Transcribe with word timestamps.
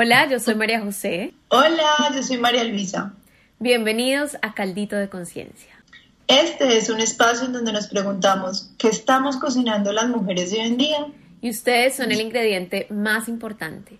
Hola, 0.00 0.28
yo 0.28 0.38
soy 0.38 0.54
María 0.54 0.80
José. 0.80 1.34
Hola, 1.48 2.12
yo 2.14 2.22
soy 2.22 2.38
María 2.38 2.62
Luisa. 2.62 3.14
Bienvenidos 3.58 4.36
a 4.42 4.54
Caldito 4.54 4.94
de 4.94 5.08
Conciencia. 5.08 5.74
Este 6.28 6.78
es 6.78 6.88
un 6.88 7.00
espacio 7.00 7.46
en 7.46 7.52
donde 7.52 7.72
nos 7.72 7.88
preguntamos 7.88 8.70
qué 8.78 8.86
estamos 8.86 9.38
cocinando 9.38 9.92
las 9.92 10.06
mujeres 10.06 10.52
de 10.52 10.60
hoy 10.60 10.68
en 10.68 10.76
día. 10.76 11.08
Y 11.40 11.50
ustedes 11.50 11.96
son 11.96 12.12
el 12.12 12.20
ingrediente 12.20 12.86
más 12.90 13.28
importante. 13.28 13.98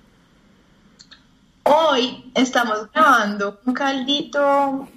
Hoy 1.64 2.30
estamos 2.36 2.90
grabando 2.92 3.58
un 3.66 3.74
caldito 3.74 4.88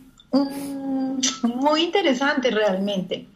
muy 1.42 1.82
interesante 1.82 2.52
realmente. 2.52 3.28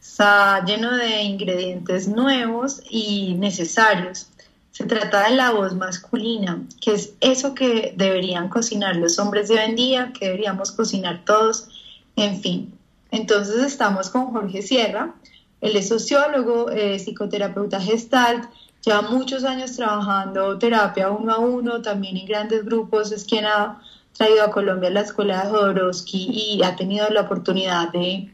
Está 0.00 0.64
lleno 0.64 0.96
de 0.96 1.22
ingredientes 1.22 2.08
nuevos 2.08 2.82
y 2.90 3.34
necesarios. 3.34 4.26
Se 4.72 4.84
trata 4.84 5.28
de 5.28 5.36
la 5.36 5.52
voz 5.52 5.72
masculina, 5.76 6.60
que 6.80 6.94
es 6.94 7.12
eso 7.20 7.54
que 7.54 7.94
deberían 7.96 8.48
cocinar 8.48 8.96
los 8.96 9.20
hombres 9.20 9.46
de 9.46 9.54
hoy 9.54 9.60
en 9.60 9.76
día, 9.76 10.12
que 10.12 10.26
deberíamos 10.26 10.72
cocinar 10.72 11.24
todos, 11.24 11.68
en 12.16 12.42
fin. 12.42 12.74
Entonces 13.12 13.62
estamos 13.62 14.10
con 14.10 14.32
Jorge 14.32 14.60
Sierra, 14.60 15.14
él 15.62 15.76
es 15.76 15.88
sociólogo, 15.88 16.66
psicoterapeuta 16.98 17.80
gestalt, 17.80 18.50
lleva 18.84 19.02
muchos 19.02 19.44
años 19.44 19.76
trabajando 19.76 20.58
terapia 20.58 21.08
uno 21.10 21.32
a 21.32 21.38
uno, 21.38 21.80
también 21.80 22.16
en 22.16 22.26
grandes 22.26 22.64
grupos, 22.64 23.12
es 23.12 23.24
quien 23.24 23.46
ha 23.46 23.80
traído 24.16 24.44
a 24.44 24.50
Colombia 24.50 24.90
la 24.90 25.02
escuela 25.02 25.44
de 25.44 25.50
Jodorowsky 25.50 26.30
y 26.30 26.62
ha 26.64 26.76
tenido 26.76 27.08
la 27.08 27.22
oportunidad 27.22 27.92
de, 27.92 28.28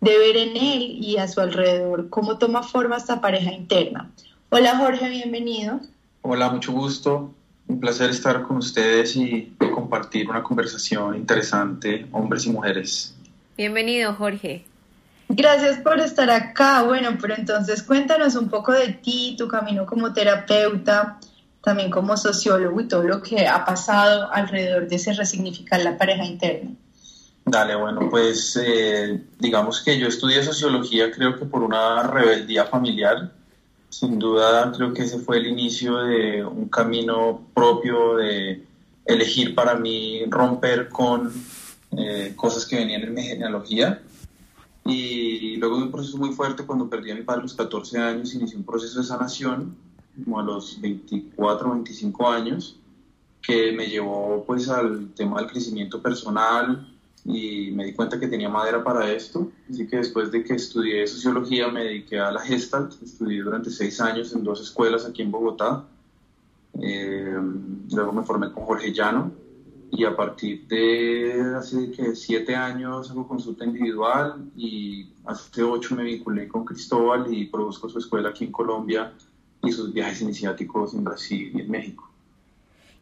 de 0.00 0.18
ver 0.18 0.36
en 0.36 0.56
él 0.56 0.98
y 1.00 1.16
a 1.16 1.26
su 1.26 1.40
alrededor 1.40 2.10
cómo 2.10 2.38
toma 2.38 2.62
forma 2.62 2.98
esta 2.98 3.20
pareja 3.20 3.52
interna. 3.52 4.10
Hola 4.50 4.76
Jorge, 4.76 5.08
bienvenido. 5.08 5.80
Hola, 6.22 6.50
mucho 6.50 6.72
gusto. 6.72 7.32
Un 7.66 7.80
placer 7.80 8.10
estar 8.10 8.42
con 8.42 8.58
ustedes 8.58 9.16
y 9.16 9.54
compartir 9.58 10.28
una 10.28 10.42
conversación 10.42 11.16
interesante, 11.16 12.06
hombres 12.12 12.44
y 12.44 12.50
mujeres. 12.50 13.14
Bienvenido, 13.56 14.12
Jorge. 14.12 14.64
Gracias 15.28 15.78
por 15.78 15.98
estar 16.00 16.30
acá. 16.30 16.82
Bueno, 16.82 17.16
pero 17.20 17.34
entonces 17.34 17.82
cuéntanos 17.82 18.34
un 18.36 18.48
poco 18.48 18.72
de 18.72 18.88
ti, 18.88 19.34
tu 19.38 19.48
camino 19.48 19.86
como 19.86 20.12
terapeuta, 20.12 21.18
también 21.62 21.90
como 21.90 22.16
sociólogo 22.16 22.80
y 22.80 22.88
todo 22.88 23.02
lo 23.02 23.22
que 23.22 23.46
ha 23.46 23.64
pasado 23.64 24.30
alrededor 24.32 24.86
de 24.86 24.96
ese 24.96 25.14
resignificar 25.14 25.80
la 25.80 25.96
pareja 25.96 26.24
interna. 26.24 26.70
Dale, 27.46 27.74
bueno, 27.74 28.08
pues 28.10 28.58
eh, 28.62 29.22
digamos 29.38 29.82
que 29.82 29.98
yo 29.98 30.08
estudié 30.08 30.42
sociología 30.42 31.10
creo 31.10 31.38
que 31.38 31.44
por 31.44 31.62
una 31.62 32.02
rebeldía 32.02 32.66
familiar. 32.66 33.32
Sin 33.90 34.18
duda 34.18 34.72
creo 34.76 34.92
que 34.92 35.02
ese 35.02 35.18
fue 35.18 35.38
el 35.38 35.46
inicio 35.46 35.98
de 35.98 36.44
un 36.44 36.68
camino 36.68 37.46
propio 37.54 38.16
de 38.16 38.64
elegir 39.04 39.54
para 39.54 39.74
mí 39.74 40.24
romper 40.28 40.88
con 40.88 41.32
eh, 41.96 42.32
cosas 42.34 42.66
que 42.66 42.76
venían 42.76 43.02
en 43.02 43.14
mi 43.14 43.22
genealogía 43.22 44.00
y 44.86 45.56
luego 45.56 45.78
de 45.78 45.84
un 45.84 45.90
proceso 45.92 46.18
muy 46.18 46.32
fuerte, 46.32 46.66
cuando 46.66 46.88
perdí 46.88 47.10
a 47.10 47.14
mi 47.14 47.22
padre 47.22 47.40
a 47.40 47.42
los 47.44 47.54
14 47.54 47.98
años, 47.98 48.34
inicié 48.34 48.58
un 48.58 48.64
proceso 48.64 49.00
de 49.00 49.06
sanación, 49.06 49.76
como 50.22 50.38
a 50.38 50.42
los 50.42 50.80
24, 50.80 51.70
25 51.70 52.30
años, 52.30 52.78
que 53.40 53.72
me 53.72 53.86
llevó 53.86 54.44
pues 54.46 54.68
al 54.68 55.12
tema 55.14 55.40
del 55.40 55.50
crecimiento 55.50 56.00
personal 56.00 56.88
y 57.24 57.70
me 57.70 57.86
di 57.86 57.94
cuenta 57.94 58.20
que 58.20 58.28
tenía 58.28 58.50
madera 58.50 58.84
para 58.84 59.10
esto. 59.10 59.50
Así 59.70 59.86
que 59.86 59.96
después 59.96 60.30
de 60.30 60.44
que 60.44 60.54
estudié 60.54 61.06
sociología 61.06 61.68
me 61.68 61.84
dediqué 61.84 62.18
a 62.18 62.30
la 62.30 62.40
Gestalt, 62.40 63.02
estudié 63.02 63.42
durante 63.42 63.70
seis 63.70 64.00
años 64.00 64.34
en 64.34 64.44
dos 64.44 64.60
escuelas 64.60 65.06
aquí 65.06 65.22
en 65.22 65.30
Bogotá. 65.30 65.84
Eh, 66.80 67.38
luego 67.90 68.12
me 68.12 68.22
formé 68.22 68.52
con 68.52 68.64
Jorge 68.64 68.92
Llano 68.92 69.43
y 69.96 70.04
a 70.04 70.16
partir 70.16 70.66
de 70.66 71.54
hace 71.56 71.90
que 71.92 72.16
siete 72.16 72.56
años 72.56 73.10
hago 73.10 73.28
consulta 73.28 73.64
individual 73.64 74.50
y 74.56 75.08
hace 75.24 75.62
ocho 75.62 75.94
me 75.94 76.02
vinculé 76.02 76.48
con 76.48 76.64
Cristóbal 76.64 77.32
y 77.32 77.46
produzco 77.46 77.88
su 77.88 77.98
escuela 77.98 78.30
aquí 78.30 78.44
en 78.44 78.52
Colombia 78.52 79.12
y 79.62 79.70
sus 79.70 79.92
viajes 79.92 80.20
iniciáticos 80.22 80.94
en 80.94 81.04
Brasil 81.04 81.52
y 81.54 81.60
en 81.60 81.70
México. 81.70 82.10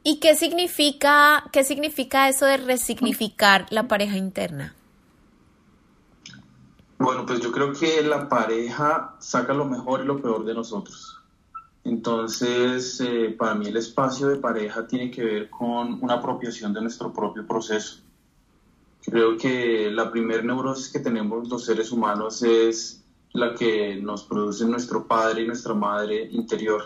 ¿Y 0.05 0.21
qué 0.21 0.35
significa, 0.35 1.45
qué 1.53 1.65
significa 1.65 2.29
eso 2.29 2.45
de 2.45 2.59
resignificar 2.59 3.67
la 3.71 3.89
pareja 3.89 4.17
interna? 4.17 4.75
Bueno, 6.99 7.25
pues 7.25 7.41
yo 7.41 7.53
creo 7.53 7.73
que 7.73 8.03
la 8.03 8.29
pareja 8.29 9.17
saca 9.19 9.55
lo 9.55 9.65
mejor 9.65 10.03
y 10.03 10.05
lo 10.05 10.21
peor 10.21 10.45
de 10.45 10.55
nosotros. 10.55 11.22
Entonces, 11.85 13.01
eh, 13.01 13.35
para 13.37 13.55
mí 13.55 13.67
el 13.67 13.77
espacio 13.77 14.29
de 14.29 14.37
pareja 14.37 14.87
tiene 14.87 15.11
que 15.11 15.25
ver 15.25 15.51
con 15.51 15.99
una 16.03 16.15
apropiación 16.15 16.73
de 16.73 16.81
nuestro 16.81 17.13
propio 17.13 17.47
proceso. 17.47 17.99
Creo 19.05 19.37
que 19.37 19.91
la 19.91 20.11
primer 20.11 20.45
neurosis 20.45 20.93
que 20.93 21.01
tenemos 21.01 21.49
los 21.49 21.65
seres 21.65 21.91
humanos 21.91 22.43
es 22.45 23.03
la 23.33 23.55
que 23.55 23.97
nos 23.97 24.23
produce 24.23 24.65
nuestro 24.65 25.07
padre 25.09 25.43
y 25.43 25.47
nuestra 25.47 25.75
madre 25.75 26.29
interior. 26.31 26.83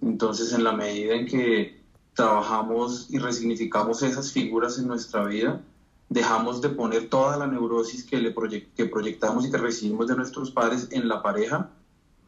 Entonces, 0.00 0.52
en 0.52 0.62
la 0.62 0.72
medida 0.72 1.14
en 1.14 1.26
que 1.26 1.80
trabajamos 2.14 3.10
y 3.10 3.18
resignificamos 3.18 4.02
esas 4.02 4.30
figuras 4.30 4.78
en 4.78 4.86
nuestra 4.86 5.24
vida, 5.24 5.60
dejamos 6.08 6.60
de 6.60 6.68
poner 6.68 7.08
toda 7.08 7.36
la 7.36 7.48
neurosis 7.48 8.04
que, 8.04 8.18
le 8.18 8.32
que 8.76 8.86
proyectamos 8.86 9.46
y 9.46 9.50
que 9.50 9.58
recibimos 9.58 10.06
de 10.06 10.16
nuestros 10.16 10.52
padres 10.52 10.88
en 10.92 11.08
la 11.08 11.22
pareja 11.22 11.70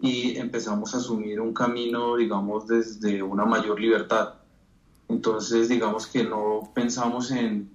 y 0.03 0.37
empezamos 0.37 0.95
a 0.95 0.99
asumir 0.99 1.41
un 1.41 1.55
camino, 1.55 2.17
digamos, 2.17 2.67
desde 2.67 3.23
una 3.23 3.45
mayor 3.45 3.81
libertad. 3.81 4.35
Entonces, 5.09 5.69
digamos 5.69 6.09
que 6.09 6.25
no 6.25 6.73
pensamos 6.75 7.31
en 7.31 7.71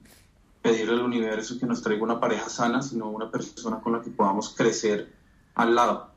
pedirle 0.62 0.96
al 0.96 1.06
universo 1.06 1.58
que 1.58 1.66
nos 1.66 1.82
traiga 1.82 2.04
una 2.04 2.20
pareja 2.20 2.50
sana, 2.50 2.82
sino 2.82 3.10
una 3.10 3.32
persona 3.32 3.80
con 3.80 3.94
la 3.94 4.02
que 4.02 4.10
podamos 4.10 4.54
crecer 4.54 5.10
al 5.56 5.74
lado. 5.74 6.10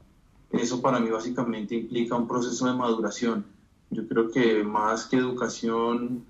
Eso 0.50 0.82
para 0.82 0.98
mí 0.98 1.10
básicamente 1.10 1.76
implica 1.76 2.16
un 2.16 2.26
proceso 2.26 2.66
de 2.66 2.72
maduración. 2.72 3.46
Yo 3.90 4.08
creo 4.08 4.32
que 4.32 4.64
más 4.64 5.06
que 5.06 5.16
educación 5.16 6.24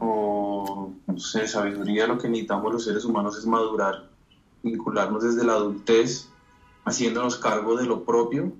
o, 0.00 0.94
no 1.06 1.18
sabiduría, 1.18 2.06
lo 2.06 2.16
que 2.16 2.30
necesitamos 2.30 2.72
los 2.72 2.84
seres 2.84 3.04
humanos 3.04 3.36
es 3.36 3.44
madurar, 3.44 4.08
vincularnos 4.62 5.22
desde 5.22 5.44
la 5.44 5.54
adultez, 5.54 6.30
haciéndonos 6.86 7.36
cargo 7.36 7.76
de 7.76 7.84
lo 7.84 8.02
propio 8.04 8.54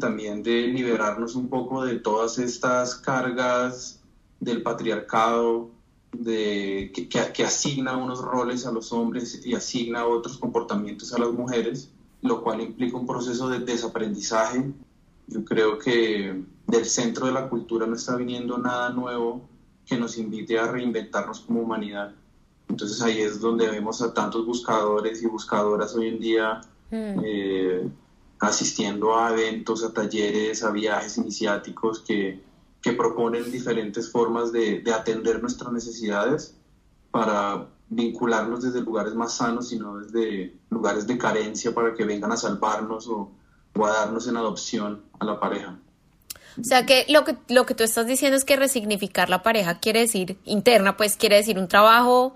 también 0.00 0.42
de 0.42 0.68
liberarnos 0.68 1.34
un 1.34 1.48
poco 1.48 1.84
de 1.84 1.96
todas 1.96 2.38
estas 2.38 2.94
cargas 2.96 4.00
del 4.40 4.62
patriarcado, 4.62 5.70
de, 6.12 6.92
que, 6.94 7.08
que, 7.08 7.44
asigna 7.44 7.96
unos 7.96 8.20
roles 8.20 8.66
a 8.66 8.72
los 8.72 8.92
hombres 8.92 9.44
y 9.44 9.54
asigna 9.54 10.06
otros 10.06 10.38
comportamientos 10.38 11.12
a 11.12 11.18
las 11.18 11.32
mujeres, 11.32 11.90
lo 12.22 12.42
cual 12.42 12.60
implica 12.60 12.96
un 12.96 13.06
proceso 13.06 13.48
de 13.48 13.60
desaprendizaje. 13.60 14.72
Yo 15.26 15.44
creo 15.44 15.78
que 15.78 16.42
del 16.66 16.84
centro 16.84 17.26
de 17.26 17.32
la 17.32 17.48
cultura 17.48 17.86
no 17.86 17.96
está 17.96 18.16
viniendo 18.16 18.58
nada 18.58 18.90
nuevo 18.90 19.42
que 19.86 19.96
nos 19.96 20.18
invite 20.18 20.58
a 20.58 20.70
reinventarnos 20.70 21.40
como 21.40 21.60
humanidad. 21.60 22.12
Entonces 22.68 23.00
ahí 23.02 23.20
es 23.20 23.40
donde 23.40 23.68
vemos 23.68 24.02
a 24.02 24.12
tantos 24.12 24.44
buscadores 24.44 25.22
y 25.22 25.26
buscadoras 25.26 25.94
hoy 25.94 26.08
en 26.08 26.18
día 26.18 26.60
mm. 26.90 27.20
eh, 27.24 27.88
asistiendo 28.40 29.16
a 29.16 29.32
eventos, 29.32 29.82
a 29.84 29.92
talleres, 29.92 30.62
a 30.62 30.70
viajes 30.70 31.16
iniciáticos 31.18 32.00
que, 32.00 32.42
que 32.82 32.92
proponen 32.92 33.50
diferentes 33.50 34.10
formas 34.10 34.52
de, 34.52 34.80
de, 34.80 34.92
atender 34.92 35.40
nuestras 35.40 35.72
necesidades 35.72 36.54
para 37.10 37.68
vincularnos 37.88 38.62
desde 38.62 38.80
lugares 38.80 39.14
más 39.14 39.36
sanos 39.36 39.72
y 39.72 39.78
no 39.78 39.98
desde 39.98 40.54
lugares 40.70 41.06
de 41.06 41.16
carencia 41.16 41.72
para 41.74 41.94
que 41.94 42.04
vengan 42.04 42.32
a 42.32 42.36
salvarnos 42.36 43.08
o, 43.08 43.30
o 43.74 43.86
a 43.86 43.90
darnos 43.90 44.26
en 44.28 44.36
adopción 44.36 45.02
a 45.18 45.24
la 45.24 45.40
pareja. 45.40 45.78
O 46.58 46.64
sea 46.64 46.86
que 46.86 47.04
lo 47.08 47.24
que 47.24 47.36
lo 47.48 47.66
que 47.66 47.74
tú 47.74 47.84
estás 47.84 48.06
diciendo 48.06 48.36
es 48.36 48.44
que 48.44 48.56
resignificar 48.56 49.28
la 49.28 49.42
pareja 49.42 49.78
quiere 49.78 50.00
decir 50.00 50.38
interna, 50.44 50.96
pues 50.96 51.16
quiere 51.16 51.36
decir 51.36 51.58
un 51.58 51.68
trabajo 51.68 52.34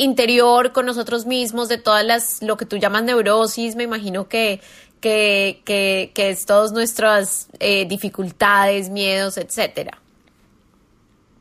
interior 0.00 0.72
con 0.72 0.86
nosotros 0.86 1.26
mismos, 1.26 1.68
de 1.68 1.76
todas 1.76 2.04
las, 2.04 2.42
lo 2.42 2.56
que 2.56 2.64
tú 2.64 2.78
llamas 2.78 3.04
neurosis, 3.04 3.76
me 3.76 3.84
imagino 3.84 4.28
que, 4.28 4.60
que, 5.00 5.60
que, 5.64 6.30
es 6.30 6.46
todas 6.46 6.72
nuestras 6.72 7.48
eh, 7.58 7.86
dificultades, 7.86 8.88
miedos, 8.88 9.36
etcétera. 9.36 10.00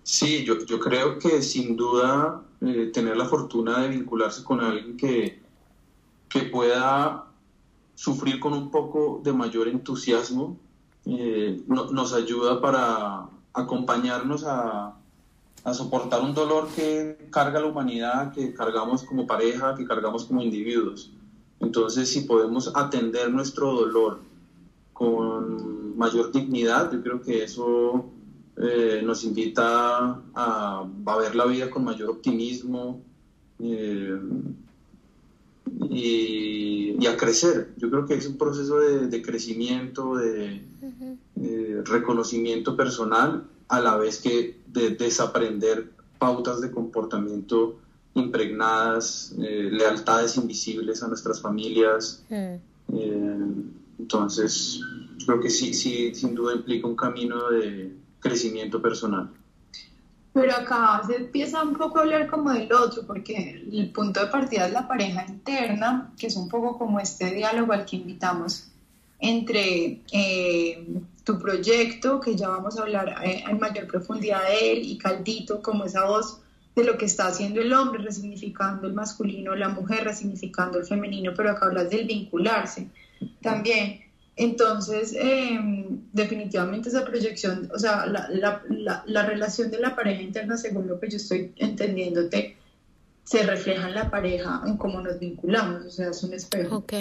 Sí, 0.03 0.43
yo, 0.43 0.65
yo 0.65 0.79
creo 0.79 1.17
que 1.19 1.41
sin 1.41 1.77
duda 1.77 2.41
eh, 2.61 2.91
tener 2.93 3.15
la 3.15 3.25
fortuna 3.25 3.79
de 3.81 3.89
vincularse 3.89 4.43
con 4.43 4.59
alguien 4.59 4.97
que, 4.97 5.39
que 6.27 6.41
pueda 6.41 7.25
sufrir 7.95 8.39
con 8.39 8.53
un 8.53 8.71
poco 8.71 9.21
de 9.23 9.31
mayor 9.31 9.69
entusiasmo 9.69 10.57
eh, 11.05 11.61
nos 11.67 12.13
ayuda 12.13 12.59
para 12.59 13.29
acompañarnos 13.53 14.43
a, 14.45 14.98
a 15.63 15.73
soportar 15.73 16.21
un 16.21 16.33
dolor 16.33 16.67
que 16.75 17.29
carga 17.29 17.59
la 17.59 17.67
humanidad, 17.67 18.33
que 18.33 18.53
cargamos 18.53 19.03
como 19.03 19.27
pareja, 19.27 19.75
que 19.75 19.85
cargamos 19.85 20.25
como 20.25 20.41
individuos. 20.41 21.11
Entonces, 21.59 22.09
si 22.09 22.21
podemos 22.21 22.71
atender 22.75 23.29
nuestro 23.31 23.73
dolor 23.73 24.19
con 24.93 25.97
mayor 25.97 26.31
dignidad, 26.31 26.91
yo 26.91 27.01
creo 27.01 27.21
que 27.21 27.43
eso 27.43 28.05
eh, 28.57 29.01
nos 29.03 29.23
invita 29.23 30.21
a, 30.33 30.85
a, 31.05 31.17
ver 31.17 31.35
la 31.35 31.45
vida 31.45 31.69
con 31.69 31.83
mayor 31.83 32.09
optimismo 32.09 33.01
eh, 33.59 34.17
y, 35.89 37.05
a 37.07 37.17
crecer. 37.17 37.73
Yo 37.77 37.89
creo 37.89 38.05
que 38.05 38.15
es 38.15 38.27
un 38.27 38.37
proceso 38.37 38.79
de, 38.79 39.21
crecimiento, 39.21 40.15
de, 40.15 40.61
reconocimiento 41.85 42.75
personal, 42.75 43.47
a 43.67 43.79
la 43.79 43.97
vez 43.97 44.19
que 44.19 44.58
de 44.71 44.91
desaprender 44.91 45.91
pautas 46.17 46.61
de 46.61 46.71
comportamiento 46.71 47.79
impregnadas, 48.13 49.33
eh, 49.39 49.69
lealtades 49.71 50.35
invisibles 50.37 51.03
a 51.03 51.07
nuestras 51.07 51.41
familias. 51.41 52.23
entonces, 53.99 54.81
creo 55.25 55.39
que 55.39 55.49
sí, 55.49 55.73
sí, 55.73 56.13
sin 56.15 56.33
duda 56.33 56.55
implica 56.55 56.87
un 56.87 56.95
camino 56.95 57.49
de 57.49 57.95
crecimiento 58.19 58.81
personal. 58.81 59.29
Pero 60.33 60.53
acá 60.53 61.01
se 61.05 61.15
empieza 61.15 61.63
un 61.63 61.75
poco 61.75 61.97
a 61.97 62.01
hablar 62.01 62.29
como 62.29 62.51
del 62.51 62.71
otro, 62.71 63.05
porque 63.05 63.65
el 63.71 63.91
punto 63.91 64.19
de 64.19 64.27
partida 64.27 64.67
es 64.67 64.73
la 64.73 64.87
pareja 64.87 65.25
interna, 65.27 66.13
que 66.17 66.27
es 66.27 66.35
un 66.35 66.47
poco 66.47 66.77
como 66.77 66.99
este 66.99 67.33
diálogo 67.33 67.73
al 67.73 67.85
que 67.85 67.97
invitamos 67.97 68.67
entre 69.19 70.01
eh, 70.11 70.87
tu 71.23 71.37
proyecto, 71.39 72.19
que 72.19 72.35
ya 72.35 72.49
vamos 72.49 72.77
a 72.77 72.81
hablar 72.81 73.15
eh, 73.23 73.43
en 73.47 73.59
mayor 73.59 73.87
profundidad 73.87 74.41
de 74.47 74.73
él, 74.73 74.79
y 74.83 74.97
Caldito, 74.97 75.61
como 75.61 75.85
esa 75.85 76.05
voz 76.05 76.41
de 76.75 76.83
lo 76.83 76.97
que 76.97 77.05
está 77.05 77.27
haciendo 77.27 77.61
el 77.61 77.73
hombre, 77.73 78.03
resignificando 78.03 78.87
el 78.87 78.93
masculino, 78.93 79.55
la 79.55 79.69
mujer, 79.69 80.05
resignificando 80.05 80.79
el 80.79 80.85
femenino, 80.85 81.33
pero 81.35 81.51
acá 81.51 81.65
hablas 81.65 81.89
del 81.89 82.05
vincularse 82.05 82.87
también. 83.41 84.01
Entonces, 84.35 85.13
em, 85.19 86.01
definitivamente 86.13 86.87
esa 86.87 87.03
proyección, 87.03 87.69
o 87.73 87.77
sea, 87.77 88.05
la, 88.05 88.29
la, 88.29 89.03
la, 89.05 89.25
relación 89.25 89.69
de 89.69 89.79
la 89.79 89.95
pareja 89.95 90.21
interna, 90.21 90.55
según 90.55 90.87
lo 90.87 90.97
que 90.97 91.09
yo 91.09 91.17
estoy 91.17 91.51
entendiéndote, 91.57 92.55
se 93.25 93.43
refleja 93.43 93.89
en 93.89 93.95
la 93.95 94.09
pareja, 94.09 94.61
en 94.65 94.77
cómo 94.77 95.01
nos 95.01 95.19
vinculamos, 95.19 95.85
o 95.85 95.91
sea, 95.91 96.11
es 96.11 96.23
un 96.23 96.33
espejo. 96.33 96.77
Ok. 96.77 96.93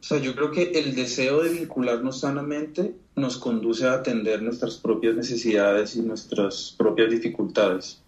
O 0.00 0.02
sea, 0.02 0.18
yo 0.18 0.34
creo 0.34 0.50
que 0.50 0.72
el 0.72 0.94
deseo 0.94 1.42
de 1.42 1.50
vincularnos 1.50 2.20
sanamente 2.20 2.94
nos 3.16 3.36
conduce 3.36 3.86
a 3.86 3.94
atender 3.94 4.42
nuestras 4.42 4.76
propias 4.76 5.14
necesidades 5.14 5.94
y 5.96 6.02
nuestras 6.02 6.74
propias 6.76 7.10
dificultades. 7.10 8.00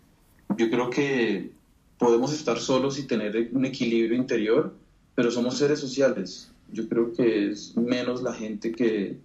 Yo 0.56 0.70
creo 0.70 0.88
que 0.88 1.50
podemos 1.98 2.32
estar 2.32 2.58
solos 2.58 2.98
y 2.98 3.06
tener 3.06 3.50
un 3.52 3.64
equilibrio 3.66 4.16
interior, 4.16 4.74
pero 5.14 5.30
somos 5.30 5.58
seres 5.58 5.80
sociales 5.80 6.52
yo 6.72 6.88
creo 6.88 7.12
que 7.12 7.50
es 7.50 7.76
menos 7.76 8.22
la 8.22 8.32
gente 8.32 8.72
que 8.72 9.18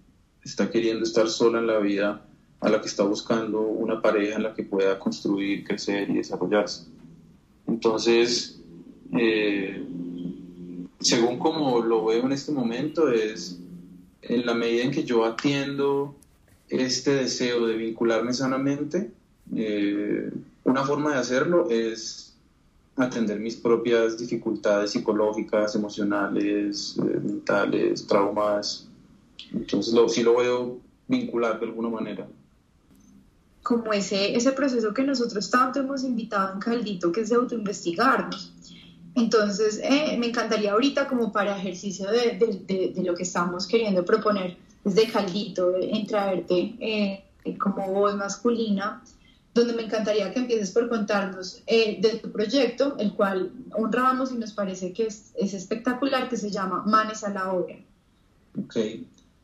está 0.44 0.70
queriendo 0.70 1.04
estar 1.04 1.28
sola 1.28 1.58
en 1.58 1.66
la 1.66 1.78
vida 1.78 2.24
a 2.60 2.68
la 2.68 2.80
que 2.80 2.88
está 2.88 3.04
buscando 3.04 3.60
una 3.60 4.02
pareja 4.02 4.36
en 4.36 4.42
la 4.42 4.54
que 4.54 4.64
pueda 4.64 4.98
construir, 4.98 5.64
crecer 5.64 6.10
y 6.10 6.14
desarrollarse. 6.14 6.86
Entonces, 7.66 8.60
eh, 9.18 9.82
según 11.08 11.38
como 11.38 11.80
lo 11.80 12.04
veo 12.04 12.26
en 12.26 12.32
este 12.32 12.52
momento, 12.52 13.10
es 13.10 13.58
en 14.20 14.44
la 14.44 14.52
medida 14.52 14.84
en 14.84 14.90
que 14.90 15.04
yo 15.04 15.24
atiendo 15.24 16.14
este 16.68 17.14
deseo 17.14 17.66
de 17.66 17.76
vincularme 17.76 18.34
sanamente, 18.34 19.10
eh, 19.56 20.30
una 20.64 20.84
forma 20.84 21.12
de 21.12 21.18
hacerlo 21.18 21.70
es 21.70 22.36
atender 22.96 23.40
mis 23.40 23.56
propias 23.56 24.18
dificultades 24.18 24.90
psicológicas, 24.90 25.74
emocionales, 25.74 26.98
eh, 26.98 27.20
mentales, 27.24 28.06
traumas. 28.06 28.86
Entonces 29.54 29.94
lo, 29.94 30.10
sí 30.10 30.22
lo 30.22 30.36
veo 30.36 30.78
vincular 31.06 31.58
de 31.58 31.66
alguna 31.66 31.88
manera. 31.88 32.28
Como 33.62 33.94
ese, 33.94 34.36
ese 34.36 34.52
proceso 34.52 34.92
que 34.92 35.04
nosotros 35.04 35.50
tanto 35.50 35.80
hemos 35.80 36.04
invitado 36.04 36.52
en 36.52 36.60
Caldito, 36.60 37.12
que 37.12 37.22
es 37.22 37.30
de 37.30 37.36
autoinvestigarnos. 37.36 38.52
Entonces, 39.14 39.80
eh, 39.82 40.16
me 40.18 40.28
encantaría 40.28 40.72
ahorita 40.72 41.08
como 41.08 41.32
para 41.32 41.58
ejercicio 41.58 42.10
de, 42.10 42.94
lo 43.02 43.14
que 43.14 43.22
estamos 43.22 43.66
queriendo 43.66 44.04
proponer 44.04 44.56
desde 44.84 45.10
Caldito, 45.10 45.74
en 45.80 46.06
traerte 46.06 46.74
eh, 46.80 47.24
como 47.58 47.92
voz 47.92 48.14
masculina, 48.16 49.02
donde 49.54 49.72
me 49.72 49.82
encantaría 49.82 50.32
que 50.32 50.40
empieces 50.40 50.70
por 50.70 50.88
contarnos 50.88 51.62
eh, 51.66 51.98
de 52.00 52.18
tu 52.18 52.30
proyecto, 52.30 52.96
el 52.98 53.12
cual 53.12 53.50
honramos 53.72 54.30
y 54.32 54.36
nos 54.36 54.52
parece 54.52 54.92
que 54.92 55.06
es, 55.06 55.32
es, 55.36 55.54
espectacular, 55.54 56.28
que 56.28 56.36
se 56.36 56.50
llama 56.50 56.84
Manes 56.86 57.24
a 57.24 57.30
la 57.30 57.52
Obra. 57.52 57.76
Ok, 58.56 58.76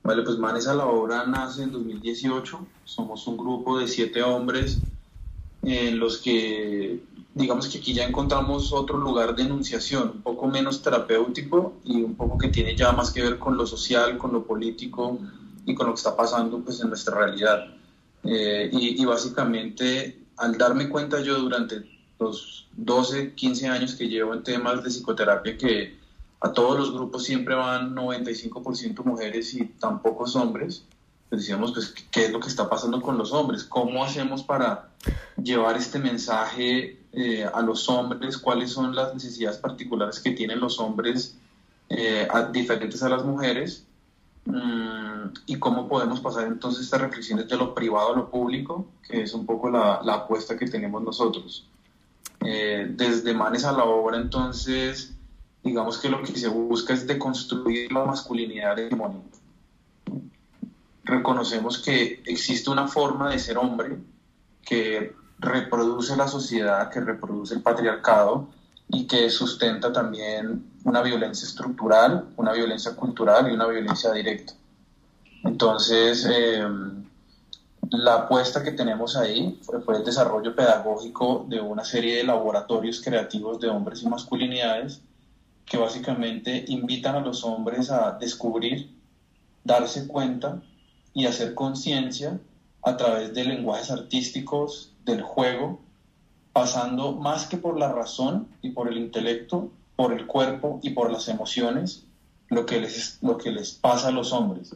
vale, 0.02 0.22
pues 0.22 0.38
Manes 0.38 0.68
a 0.68 0.74
la 0.74 0.86
Obra 0.86 1.26
nace 1.26 1.64
en 1.64 1.72
2018, 1.72 2.66
somos 2.84 3.26
un 3.26 3.36
grupo 3.36 3.78
de 3.78 3.88
siete 3.88 4.22
hombres 4.22 4.78
en 5.62 5.98
los 5.98 6.18
que, 6.18 7.00
digamos 7.34 7.68
que 7.68 7.78
aquí 7.78 7.92
ya 7.92 8.04
encontramos 8.04 8.72
otro 8.72 8.96
lugar 8.96 9.34
de 9.34 9.42
enunciación, 9.42 10.12
un 10.14 10.22
poco 10.22 10.46
menos 10.46 10.82
terapéutico 10.82 11.74
y 11.84 12.00
un 12.02 12.14
poco 12.14 12.38
que 12.38 12.48
tiene 12.48 12.76
ya 12.76 12.92
más 12.92 13.10
que 13.10 13.22
ver 13.22 13.38
con 13.38 13.56
lo 13.56 13.66
social, 13.66 14.16
con 14.16 14.32
lo 14.32 14.44
político 14.44 15.18
y 15.66 15.74
con 15.74 15.88
lo 15.88 15.94
que 15.94 15.98
está 15.98 16.16
pasando 16.16 16.60
pues, 16.60 16.80
en 16.80 16.88
nuestra 16.88 17.16
realidad. 17.18 17.66
Eh, 18.22 18.70
y, 18.72 19.04
básicamente, 19.04 20.26
al 20.36 20.56
darme 20.56 20.88
cuenta 20.88 21.20
yo 21.20 21.38
durante 21.38 21.82
los 22.18 22.68
12, 22.76 23.34
15 23.34 23.68
años 23.68 23.94
que 23.96 24.08
llevo 24.08 24.32
en 24.32 24.44
temas 24.44 24.82
de 24.82 24.90
psicoterapia, 24.90 25.58
que 25.58 25.98
a 26.40 26.52
todos 26.52 26.78
los 26.78 26.92
grupos 26.92 27.24
siempre 27.24 27.54
van 27.54 27.94
95% 27.94 29.04
mujeres 29.04 29.54
y 29.54 29.64
tan 29.64 30.00
pocos 30.00 30.36
hombres, 30.36 30.84
pues 31.28 31.42
decíamos, 31.42 31.72
pues, 31.72 31.92
¿qué 32.12 32.26
es 32.26 32.32
lo 32.32 32.38
que 32.38 32.48
está 32.48 32.70
pasando 32.70 33.02
con 33.02 33.18
los 33.18 33.32
hombres? 33.32 33.64
¿Cómo 33.64 34.04
hacemos 34.04 34.44
para 34.44 34.90
llevar 35.42 35.76
este 35.76 35.98
mensaje 35.98 37.03
eh, 37.16 37.44
a 37.52 37.62
los 37.62 37.88
hombres? 37.88 38.38
¿Cuáles 38.38 38.72
son 38.72 38.94
las 38.94 39.14
necesidades 39.14 39.58
particulares 39.58 40.20
que 40.20 40.32
tienen 40.32 40.60
los 40.60 40.78
hombres 40.80 41.36
eh, 41.88 42.28
diferentes 42.52 43.02
a 43.02 43.08
las 43.08 43.24
mujeres? 43.24 43.86
Mm, 44.46 45.32
y 45.46 45.58
cómo 45.58 45.88
podemos 45.88 46.20
pasar 46.20 46.46
entonces 46.46 46.84
estas 46.84 47.00
reflexiones 47.00 47.48
de 47.48 47.56
lo 47.56 47.74
privado 47.74 48.12
a 48.12 48.16
lo 48.16 48.30
público, 48.30 48.86
que 49.08 49.22
es 49.22 49.32
un 49.32 49.46
poco 49.46 49.70
la, 49.70 50.00
la 50.02 50.14
apuesta 50.14 50.58
que 50.58 50.66
tenemos 50.66 51.02
nosotros. 51.02 51.66
Eh, 52.44 52.88
desde 52.90 53.32
Manes 53.32 53.64
a 53.64 53.72
la 53.72 53.84
obra, 53.84 54.18
entonces, 54.18 55.14
digamos 55.62 55.96
que 55.98 56.10
lo 56.10 56.22
que 56.22 56.36
se 56.36 56.48
busca 56.48 56.92
es 56.92 57.06
deconstruir 57.06 57.90
la 57.90 58.04
masculinidad 58.04 58.78
hegemónica. 58.78 59.38
Reconocemos 61.04 61.78
que 61.78 62.22
existe 62.26 62.70
una 62.70 62.86
forma 62.86 63.30
de 63.30 63.38
ser 63.38 63.56
hombre 63.56 63.96
que 64.62 65.14
reproduce 65.38 66.16
la 66.16 66.28
sociedad, 66.28 66.90
que 66.90 67.00
reproduce 67.00 67.54
el 67.54 67.62
patriarcado 67.62 68.48
y 68.88 69.06
que 69.06 69.30
sustenta 69.30 69.92
también 69.92 70.64
una 70.84 71.02
violencia 71.02 71.46
estructural, 71.46 72.26
una 72.36 72.52
violencia 72.52 72.94
cultural 72.94 73.50
y 73.50 73.54
una 73.54 73.66
violencia 73.66 74.12
directa. 74.12 74.52
Entonces, 75.42 76.26
eh, 76.30 76.64
la 77.90 78.14
apuesta 78.14 78.62
que 78.62 78.72
tenemos 78.72 79.16
ahí 79.16 79.60
fue, 79.62 79.96
el 79.96 80.04
desarrollo 80.04 80.54
pedagógico 80.54 81.46
de 81.48 81.60
una 81.60 81.84
serie 81.84 82.16
de 82.16 82.24
laboratorios 82.24 83.00
creativos 83.02 83.60
de 83.60 83.68
hombres 83.68 84.02
y 84.02 84.08
masculinidades 84.08 85.00
que 85.66 85.76
básicamente 85.76 86.64
invitan 86.68 87.16
a 87.16 87.20
los 87.20 87.44
hombres 87.44 87.90
a 87.90 88.12
descubrir, 88.12 88.90
darse 89.64 90.06
cuenta 90.06 90.62
y 91.14 91.26
hacer 91.26 91.54
conciencia 91.54 92.38
a 92.82 92.96
través 92.96 93.32
de 93.32 93.44
lenguajes 93.44 93.90
artísticos, 93.90 94.93
del 95.04 95.22
juego, 95.22 95.80
pasando 96.52 97.12
más 97.12 97.46
que 97.46 97.56
por 97.56 97.78
la 97.78 97.92
razón 97.92 98.48
y 98.62 98.70
por 98.70 98.88
el 98.88 98.96
intelecto, 98.96 99.70
por 99.96 100.12
el 100.12 100.26
cuerpo 100.26 100.80
y 100.82 100.90
por 100.90 101.10
las 101.10 101.28
emociones, 101.28 102.04
lo 102.48 102.66
que 102.66 102.80
les, 102.80 103.18
lo 103.22 103.38
que 103.38 103.50
les 103.50 103.72
pasa 103.72 104.08
a 104.08 104.12
los 104.12 104.32
hombres, 104.32 104.74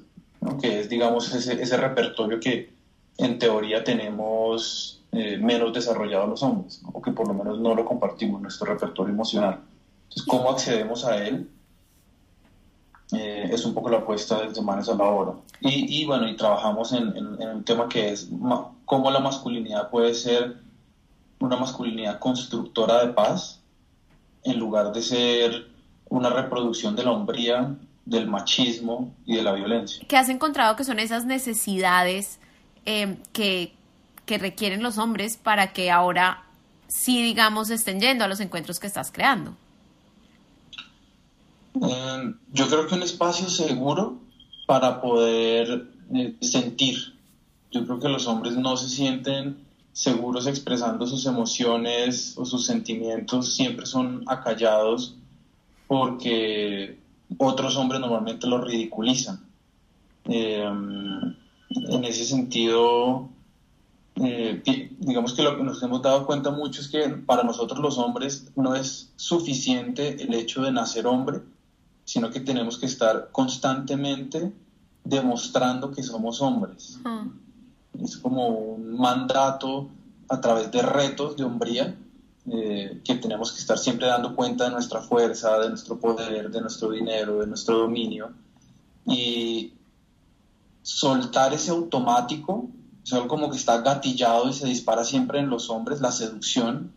que 0.60 0.80
es, 0.80 0.88
digamos, 0.88 1.32
ese, 1.34 1.60
ese, 1.60 1.76
repertorio 1.76 2.40
que 2.40 2.72
en 3.18 3.38
teoría 3.38 3.84
tenemos 3.84 5.00
eh, 5.12 5.36
menos 5.38 5.72
desarrollado 5.72 6.26
los 6.26 6.42
hombres, 6.42 6.80
o 6.92 7.02
que 7.02 7.12
por 7.12 7.28
lo 7.28 7.34
menos 7.34 7.58
no 7.58 7.74
lo 7.74 7.84
compartimos, 7.84 8.40
nuestro 8.40 8.72
repertorio 8.72 9.12
emocional. 9.12 9.60
Entonces, 10.04 10.24
¿cómo 10.26 10.50
accedemos 10.50 11.04
a 11.04 11.24
él? 11.24 11.48
Eh, 13.12 13.48
es 13.50 13.64
un 13.64 13.72
poco 13.72 13.88
la 13.88 13.98
apuesta 13.98 14.42
desde 14.42 14.60
Manes 14.60 14.88
a 14.88 14.94
la 14.94 15.04
Hora. 15.04 15.32
Y, 15.60 16.02
y 16.02 16.04
bueno, 16.04 16.28
y 16.28 16.36
trabajamos 16.36 16.92
en, 16.92 17.16
en, 17.16 17.48
un 17.48 17.64
tema 17.64 17.88
que 17.88 18.10
es 18.10 18.28
cómo 18.84 19.10
la 19.10 19.20
masculinidad 19.20 19.88
puede 19.88 20.14
ser 20.14 20.56
una 21.40 21.56
masculinidad 21.56 22.18
constructora 22.18 23.06
de 23.06 23.12
paz, 23.12 23.60
en 24.44 24.58
lugar 24.58 24.92
de 24.92 25.02
ser 25.02 25.68
una 26.08 26.30
reproducción 26.30 26.96
de 26.96 27.04
la 27.04 27.12
hombría 27.12 27.74
del 28.04 28.26
machismo 28.26 29.14
y 29.26 29.36
de 29.36 29.42
la 29.42 29.52
violencia. 29.52 30.04
¿Qué 30.08 30.16
has 30.16 30.28
encontrado 30.28 30.76
que 30.76 30.84
son 30.84 30.98
esas 30.98 31.26
necesidades 31.26 32.40
eh, 32.86 33.18
que, 33.32 33.74
que 34.24 34.38
requieren 34.38 34.82
los 34.82 34.98
hombres 34.98 35.36
para 35.36 35.72
que 35.72 35.90
ahora 35.90 36.44
sí, 36.88 37.22
digamos, 37.22 37.70
estén 37.70 38.00
yendo 38.00 38.24
a 38.24 38.28
los 38.28 38.40
encuentros 38.40 38.80
que 38.80 38.86
estás 38.86 39.12
creando? 39.12 39.54
Yo 42.52 42.68
creo 42.68 42.86
que 42.86 42.94
un 42.94 43.02
espacio 43.02 43.48
seguro 43.48 44.18
para 44.66 45.00
poder 45.00 45.88
eh, 46.14 46.36
sentir. 46.40 47.14
Yo 47.70 47.84
creo 47.84 48.00
que 48.00 48.08
los 48.08 48.26
hombres 48.26 48.56
no 48.56 48.76
se 48.76 48.88
sienten 48.88 49.58
seguros 49.92 50.46
expresando 50.46 51.06
sus 51.06 51.26
emociones 51.26 52.34
o 52.36 52.44
sus 52.44 52.66
sentimientos, 52.66 53.54
siempre 53.54 53.84
son 53.84 54.24
acallados 54.26 55.16
porque 55.86 56.98
otros 57.36 57.76
hombres 57.76 58.00
normalmente 58.00 58.46
los 58.46 58.64
ridiculizan. 58.64 59.44
Eh, 60.26 60.62
en 60.62 62.04
ese 62.04 62.24
sentido, 62.24 63.28
eh, 64.16 64.62
digamos 64.98 65.34
que 65.34 65.42
lo 65.42 65.56
que 65.56 65.62
nos 65.62 65.82
hemos 65.82 66.02
dado 66.02 66.26
cuenta 66.26 66.50
mucho 66.50 66.80
es 66.80 66.88
que 66.88 67.08
para 67.08 67.42
nosotros 67.42 67.80
los 67.80 67.98
hombres 67.98 68.50
no 68.56 68.74
es 68.74 69.12
suficiente 69.16 70.22
el 70.22 70.34
hecho 70.34 70.62
de 70.62 70.72
nacer 70.72 71.06
hombre, 71.06 71.40
sino 72.08 72.30
que 72.30 72.40
tenemos 72.40 72.78
que 72.78 72.86
estar 72.86 73.28
constantemente 73.32 74.50
demostrando 75.04 75.92
que 75.92 76.02
somos 76.02 76.40
hombres. 76.40 76.98
Es 78.02 78.16
como 78.16 78.48
un 78.48 78.98
mandato 78.98 79.90
a 80.26 80.40
través 80.40 80.72
de 80.72 80.80
retos 80.80 81.36
de 81.36 81.44
hombría 81.44 81.94
eh, 82.50 83.02
que 83.04 83.16
tenemos 83.16 83.52
que 83.52 83.58
estar 83.58 83.76
siempre 83.76 84.06
dando 84.06 84.34
cuenta 84.34 84.64
de 84.64 84.70
nuestra 84.70 85.02
fuerza, 85.02 85.58
de 85.58 85.68
nuestro 85.68 86.00
poder, 86.00 86.50
de 86.50 86.62
nuestro 86.62 86.92
dinero, 86.92 87.40
de 87.40 87.46
nuestro 87.46 87.76
dominio. 87.80 88.32
Y 89.04 89.74
soltar 90.80 91.52
ese 91.52 91.72
automático, 91.72 92.70
es 93.04 93.12
algo 93.12 93.28
como 93.28 93.50
que 93.50 93.58
está 93.58 93.82
gatillado 93.82 94.48
y 94.48 94.54
se 94.54 94.66
dispara 94.66 95.04
siempre 95.04 95.40
en 95.40 95.50
los 95.50 95.68
hombres, 95.68 96.00
la 96.00 96.12
seducción, 96.12 96.90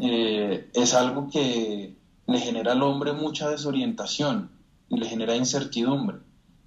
eh, 0.00 0.68
es 0.74 0.94
algo 0.94 1.28
que 1.30 2.01
le 2.26 2.38
genera 2.38 2.72
al 2.72 2.82
hombre 2.82 3.12
mucha 3.12 3.48
desorientación 3.48 4.50
y 4.88 4.96
le 4.96 5.06
genera 5.06 5.36
incertidumbre. 5.36 6.18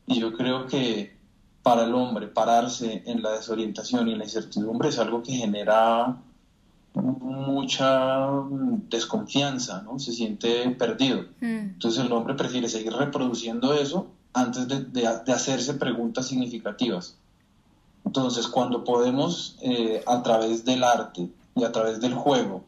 Y 0.07 0.19
yo 0.19 0.33
creo 0.33 0.67
que 0.67 1.15
para 1.63 1.85
el 1.85 1.95
hombre 1.95 2.27
pararse 2.27 3.03
en 3.05 3.21
la 3.21 3.31
desorientación 3.31 4.07
y 4.07 4.15
la 4.15 4.24
incertidumbre 4.24 4.89
es 4.89 5.00
algo 5.00 5.24
que 5.24 5.33
genera 5.33 6.17
mucha 6.93 8.29
desconfianza, 8.89 9.81
¿no? 9.81 10.00
Se 10.00 10.12
siente 10.12 10.69
perdido. 10.71 11.24
Mm. 11.41 11.74
Entonces 11.74 12.05
el 12.05 12.12
hombre 12.12 12.35
prefiere 12.35 12.69
seguir 12.69 12.93
reproduciendo 12.93 13.74
eso 13.74 14.07
antes 14.33 14.67
de, 14.67 15.07
hacerse 15.07 15.74
preguntas 15.75 16.27
significativas. 16.27 17.17
Entonces 18.05 18.47
cuando 18.47 18.83
podemos 18.83 19.57
eh, 19.62 20.03
a 20.05 20.21
través 20.21 20.65
del 20.65 20.83
arte 20.83 21.29
y 21.55 21.63
a 21.63 21.71
través 21.71 22.00
del 22.00 22.13
juego 22.13 22.63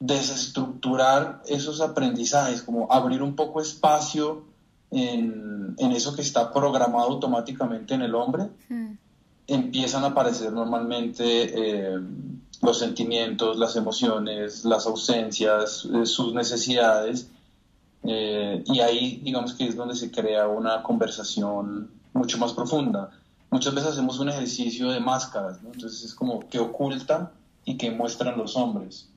desestructurar 0.00 1.42
esos 1.46 1.82
aprendizajes, 1.82 2.62
como 2.62 2.90
abrir 2.90 3.22
un 3.22 3.36
poco 3.36 3.60
espacio 3.60 4.44
en, 4.90 5.76
eso 5.78 6.16
que 6.16 6.22
está 6.22 6.52
programado 6.52 7.10
automáticamente 7.10 7.94
en 7.94 8.02
el 8.02 8.14
hombre, 8.14 8.48
mm. 8.68 8.92
empiezan 9.46 10.04
a 10.04 10.08
aparecer 10.08 10.52
normalmente 10.52 11.22
eh, 11.22 12.00
los 12.62 12.78
sentimientos, 12.78 13.58
las 13.58 13.76
emociones, 13.76 14.64
las 14.64 14.86
ausencias, 14.86 15.86
eh, 15.94 16.06
sus 16.06 16.32
necesidades, 16.32 17.28
eh, 18.02 18.64
y 18.66 18.80
ahí 18.80 19.20
digamos 19.22 19.52
que 19.52 19.66
es 19.66 19.76
donde 19.76 19.94
se 19.94 20.10
crea 20.10 20.48
una 20.48 20.82
conversación 20.82 21.90
mucho 22.14 22.38
más 22.38 22.54
profunda. 22.54 23.10
Muchas 23.50 23.74
veces 23.74 23.90
hacemos 23.90 24.18
un 24.18 24.30
ejercicio 24.30 24.90
de 24.90 25.00
máscaras, 25.00 25.58
entonces 25.62 26.04
es 26.04 26.14
como 26.14 26.48
que 26.48 26.58
oculta 26.58 27.32
y 27.66 27.76
que 27.76 27.90
muestran 27.90 28.38
los 28.38 28.56
hombres 28.56 29.09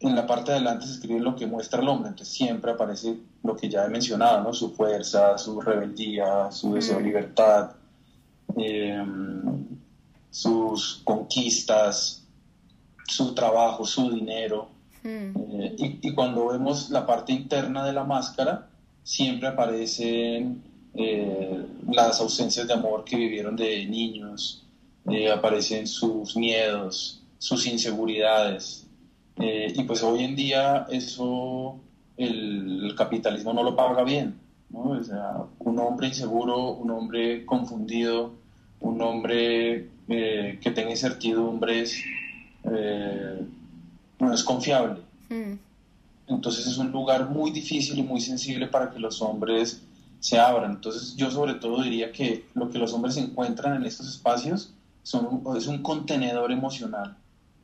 en 0.00 0.14
la 0.14 0.26
parte 0.26 0.52
de 0.52 0.58
adelante 0.58 0.86
se 0.86 0.92
escribe 0.92 1.20
lo 1.20 1.34
que 1.34 1.46
muestra 1.46 1.82
el 1.82 1.88
hombre, 1.88 2.10
entonces 2.10 2.34
siempre 2.34 2.70
aparece 2.70 3.16
lo 3.42 3.56
que 3.56 3.68
ya 3.68 3.84
he 3.84 3.88
mencionado, 3.88 4.44
¿no? 4.44 4.52
Su 4.54 4.70
fuerza, 4.70 5.36
su 5.38 5.60
rebeldía, 5.60 6.50
su 6.52 6.74
deseo 6.74 6.98
de 6.98 7.04
libertad, 7.04 7.72
em, 8.56 9.66
sus 10.30 11.00
conquistas, 11.04 12.22
su 13.06 13.34
trabajo, 13.34 13.84
su 13.84 14.10
dinero. 14.10 14.68
Eh, 15.02 15.76
y, 16.02 16.12
cuando 16.12 16.48
vemos 16.48 16.90
la 16.90 17.06
parte 17.06 17.32
interna 17.32 17.84
de 17.84 17.92
la 17.92 18.04
máscara, 18.04 18.68
siempre 19.02 19.48
aparecen 19.48 20.62
eh, 20.94 21.64
las 21.90 22.20
ausencias 22.20 22.66
de 22.66 22.74
amor 22.74 23.04
que 23.04 23.16
vivieron 23.16 23.56
de 23.56 23.86
niños, 23.86 24.64
eh, 25.10 25.30
aparecen 25.30 25.86
sus 25.86 26.36
miedos, 26.36 27.22
sus 27.38 27.66
inseguridades, 27.66 28.87
eh, 29.40 29.72
y 29.74 29.84
pues 29.84 30.02
hoy 30.02 30.24
en 30.24 30.34
día 30.34 30.86
eso 30.90 31.78
el, 32.16 32.94
capitalismo 32.96 33.52
no 33.52 33.62
lo 33.62 33.76
paga 33.76 34.02
bien. 34.02 34.34
¿no? 34.70 34.80
O 34.90 35.02
sea, 35.02 35.44
un 35.60 35.78
hombre 35.78 36.08
inseguro, 36.08 36.72
un 36.72 36.90
hombre 36.90 37.46
confundido, 37.46 38.32
un 38.80 39.00
hombre 39.00 39.88
eh, 40.08 40.58
que 40.60 40.70
tenga 40.70 40.90
incertidumbres, 40.90 42.02
eh, 42.64 43.46
no 44.18 44.32
es 44.32 44.42
confiable. 44.42 45.00
Hmm. 45.28 45.54
Entonces 46.26 46.66
es 46.66 46.76
un 46.76 46.90
lugar 46.90 47.30
muy 47.30 47.50
difícil 47.50 47.98
y 47.98 48.02
muy 48.02 48.20
sensible 48.20 48.66
para 48.66 48.90
que 48.90 48.98
los 48.98 49.22
hombres 49.22 49.82
se 50.20 50.38
abran. 50.38 50.72
Entonces 50.72 51.14
yo 51.16 51.30
sobre 51.30 51.54
todo 51.54 51.82
diría 51.82 52.10
que 52.12 52.44
lo 52.54 52.68
que 52.70 52.78
los 52.78 52.92
hombres 52.92 53.16
encuentran 53.16 53.76
en 53.76 53.84
estos 53.84 54.08
espacios 54.08 54.74
son, 55.04 55.42
es 55.56 55.66
un 55.68 55.78
contenedor 55.82 56.50
emocional 56.52 57.16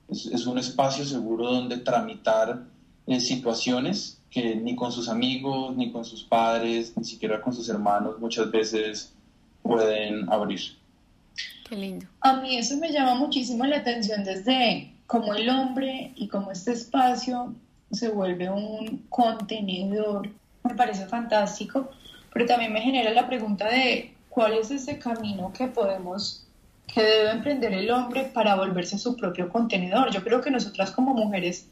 es, 0.08 0.46
un 0.46 0.58
espacio 0.58 1.04
seguro 1.04 1.50
donde 1.50 1.78
tramitar 1.78 2.62
en 3.06 3.20
situaciones 3.20 4.18
que 4.30 4.56
ni 4.56 4.74
con 4.74 4.90
sus 4.90 5.08
amigos, 5.08 5.76
ni 5.76 5.92
con 5.92 6.04
sus 6.04 6.24
padres, 6.24 6.92
ni 6.96 7.04
siquiera 7.04 7.40
con 7.40 7.54
sus 7.54 7.68
hermanos 7.68 8.18
muchas 8.18 8.50
veces 8.50 9.12
pueden 9.62 10.30
abrir. 10.30 10.60
Qué 11.68 11.76
lindo. 11.76 12.06
A 12.20 12.40
mí 12.40 12.56
eso 12.56 12.76
me 12.76 12.92
llama 12.92 13.14
muchísimo 13.14 13.64
la 13.64 13.78
atención 13.78 14.24
desde 14.24 14.92
cómo 15.06 15.34
el 15.34 15.48
hombre 15.48 16.12
y 16.16 16.28
cómo 16.28 16.50
este 16.50 16.72
espacio 16.72 17.54
se 17.90 18.08
vuelve 18.08 18.50
un 18.50 19.04
contenedor. 19.08 20.28
Me 20.64 20.74
parece 20.74 21.06
fantástico, 21.06 21.90
pero 22.32 22.46
también 22.46 22.72
me 22.72 22.80
genera 22.80 23.12
la 23.12 23.26
pregunta 23.26 23.68
de 23.68 24.14
cuál 24.28 24.54
es 24.54 24.70
ese 24.70 24.98
camino 24.98 25.52
que 25.52 25.68
podemos 25.68 26.43
que 26.86 27.02
debe 27.02 27.30
emprender 27.30 27.72
el 27.72 27.90
hombre 27.90 28.30
para 28.32 28.56
volverse 28.56 28.98
su 28.98 29.16
propio 29.16 29.48
contenedor. 29.48 30.10
Yo 30.10 30.22
creo 30.22 30.40
que 30.40 30.50
nosotras 30.50 30.90
como 30.90 31.14
mujeres 31.14 31.66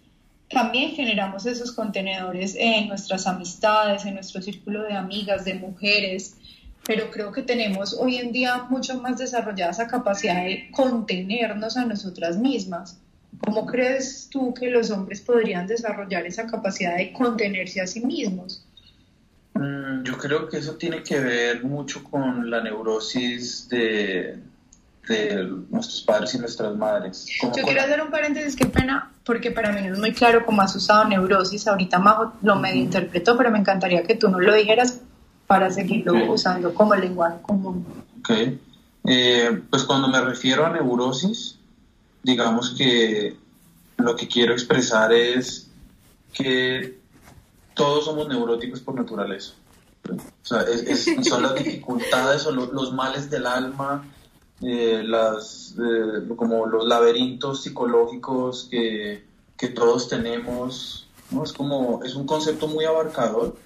también 0.49 0.91
generamos 0.91 1.47
esos 1.47 1.73
contenedores 1.73 2.55
en 2.59 2.89
nuestras 2.89 3.27
amistades, 3.27 4.05
en 4.05 4.15
nuestro 4.15 4.43
círculo 4.43 4.83
de 4.83 4.95
amigas, 4.95 5.45
de 5.45 5.55
mujeres, 5.55 6.37
pero 6.85 7.11
creo 7.11 7.33
que 7.33 7.43
tenemos 7.43 7.95
hoy 7.99 8.17
en 8.17 8.33
día 8.33 8.67
mucho 8.69 9.01
más 9.01 9.19
desarrollada 9.19 9.71
esa 9.71 9.87
capacidad 9.87 10.45
de 10.45 10.71
contenernos 10.71 11.77
a 11.77 11.85
nosotras 11.85 12.37
mismas. 12.37 12.99
¿Cómo 13.39 13.67
crees 13.67 14.29
tú 14.31 14.53
que 14.53 14.69
los 14.69 14.91
hombres 14.91 15.21
podrían 15.21 15.67
desarrollar 15.67 16.27
esa 16.27 16.47
capacidad 16.47 16.97
de 16.97 17.13
contenerse 17.13 17.81
a 17.81 17.87
sí 17.87 18.05
mismos? 18.05 18.65
Mm, 19.55 20.03
yo 20.03 20.19
creo 20.19 20.49
que 20.49 20.59
eso 20.59 20.75
tiene 20.75 21.03
que 21.03 21.19
ver 21.19 21.65
mucho 21.65 22.05
con 22.05 22.51
la 22.51 22.63
neurosis 22.63 23.69
de, 23.69 24.39
de 25.09 25.45
nuestros 25.71 26.03
padres 26.03 26.35
y 26.35 26.39
nuestras 26.39 26.77
madres. 26.77 27.27
Yo 27.43 27.51
quiero 27.51 27.81
hacer 27.81 28.01
un 28.03 28.11
paréntesis, 28.11 28.55
qué 28.55 28.67
pena, 28.67 29.11
porque 29.25 29.51
para 29.51 29.73
mí 29.73 29.81
no 29.83 29.95
es 29.95 29.99
muy 29.99 30.13
claro 30.13 30.47
cómo 30.47 30.63
has 30.63 30.75
usado 30.77 31.05
neurosis. 31.07 31.67
Ahorita 31.67 31.99
Majo 31.99 32.33
lo 32.43 32.57
medio 32.57 32.83
interpretó, 32.83 33.37
pero 33.37 33.51
me 33.51 33.59
encantaría 33.59 34.05
que 34.05 34.15
tú 34.15 34.29
no 34.29 34.39
lo 34.39 34.55
dijeras 34.55 35.01
para 35.47 35.71
seguirlo 35.71 36.33
usando 36.33 36.73
como 36.73 36.95
lenguaje 36.95 37.39
común. 37.43 37.85
Ok. 38.21 38.31
Eh, 39.05 39.63
pues 39.69 39.83
cuando 39.83 40.09
me 40.09 40.21
refiero 40.21 40.65
a 40.65 40.71
neurosis, 40.71 41.59
digamos 42.23 42.75
que 42.79 43.37
lo 43.97 44.15
que 44.15 44.29
quiero 44.29 44.53
expresar 44.53 45.13
es 45.13 45.69
que 46.33 46.99
todos 47.75 48.05
somos 48.05 48.29
neuróticos 48.29 48.81
por 48.81 48.95
naturaleza. 48.95 49.55
O 50.09 50.17
sea, 50.43 50.65
son 51.23 51.43
las 51.43 51.55
dificultades 51.55 52.47
o 52.47 52.53
los 52.53 52.93
males 52.93 53.31
del 53.31 53.47
alma 53.47 54.05
eh, 54.63 55.03
las, 55.05 55.75
eh, 55.79 56.29
como 56.37 56.67
los 56.67 56.87
laberintos 56.87 57.63
psicológicos 57.63 58.69
que, 58.71 59.25
que, 59.57 59.69
todos 59.69 60.09
tenemos, 60.09 61.09
¿no? 61.31 61.43
Es 61.43 61.53
como, 61.53 62.03
es 62.05 62.15
un 62.15 62.27
concepto 62.27 62.69
muy 62.69 62.85
abarcador 62.85 63.57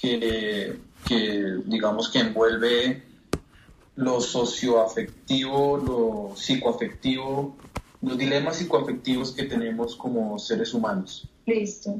que, 0.00 0.78
que 1.06 1.56
digamos 1.64 2.10
que 2.10 2.20
envuelve 2.20 3.02
lo 3.96 4.20
socioafectivo, 4.20 5.78
lo 5.78 6.36
psicoafectivo, 6.36 7.56
los 8.02 8.18
dilemas 8.18 8.56
psicoafectivos 8.56 9.32
que 9.32 9.44
tenemos 9.44 9.96
como 9.96 10.38
seres 10.38 10.72
humanos. 10.74 11.28
Listo. 11.46 11.98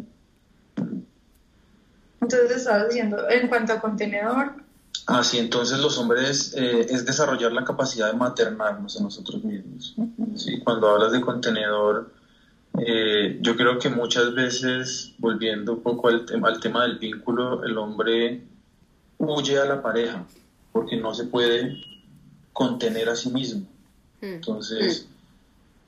Entonces 2.20 2.58
estabas 2.58 2.88
diciendo, 2.88 3.28
en 3.30 3.48
cuanto 3.48 3.72
a 3.72 3.80
contenedor. 3.80 4.67
Así, 5.08 5.38
entonces 5.38 5.78
los 5.78 5.96
hombres 5.96 6.52
eh, 6.54 6.86
es 6.90 7.06
desarrollar 7.06 7.50
la 7.52 7.64
capacidad 7.64 8.12
de 8.12 8.18
maternarnos 8.18 9.00
a 9.00 9.02
nosotros 9.02 9.42
mismos. 9.42 9.96
¿sí? 10.36 10.60
Cuando 10.60 10.86
hablas 10.86 11.12
de 11.12 11.22
contenedor, 11.22 12.12
eh, 12.78 13.38
yo 13.40 13.56
creo 13.56 13.78
que 13.78 13.88
muchas 13.88 14.34
veces, 14.34 15.14
volviendo 15.16 15.72
un 15.72 15.82
poco 15.82 16.08
al, 16.08 16.26
tema, 16.26 16.48
al 16.48 16.60
tema 16.60 16.82
del 16.82 16.98
vínculo, 16.98 17.64
el 17.64 17.78
hombre 17.78 18.42
huye 19.16 19.58
a 19.58 19.64
la 19.64 19.80
pareja 19.80 20.26
porque 20.72 20.98
no 20.98 21.14
se 21.14 21.24
puede 21.24 21.82
contener 22.52 23.08
a 23.08 23.16
sí 23.16 23.30
mismo. 23.30 23.66
Mm. 24.20 24.26
Entonces... 24.26 25.08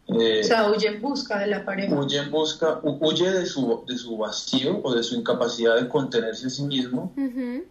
Eh, 0.08 0.40
o 0.40 0.44
sea, 0.44 0.70
huye 0.72 0.88
en 0.88 1.02
busca 1.02 1.38
de 1.40 1.46
la 1.48 1.62
pareja. 1.66 1.94
Huye 1.94 2.18
en 2.20 2.30
busca, 2.30 2.80
huye 2.82 3.30
de 3.30 3.44
su, 3.44 3.84
de 3.86 3.98
su 3.98 4.16
vacío 4.16 4.80
o 4.82 4.94
de 4.94 5.02
su 5.02 5.14
incapacidad 5.14 5.76
de 5.76 5.88
contenerse 5.88 6.46
a 6.46 6.50
sí 6.50 6.62
mismo 6.62 7.12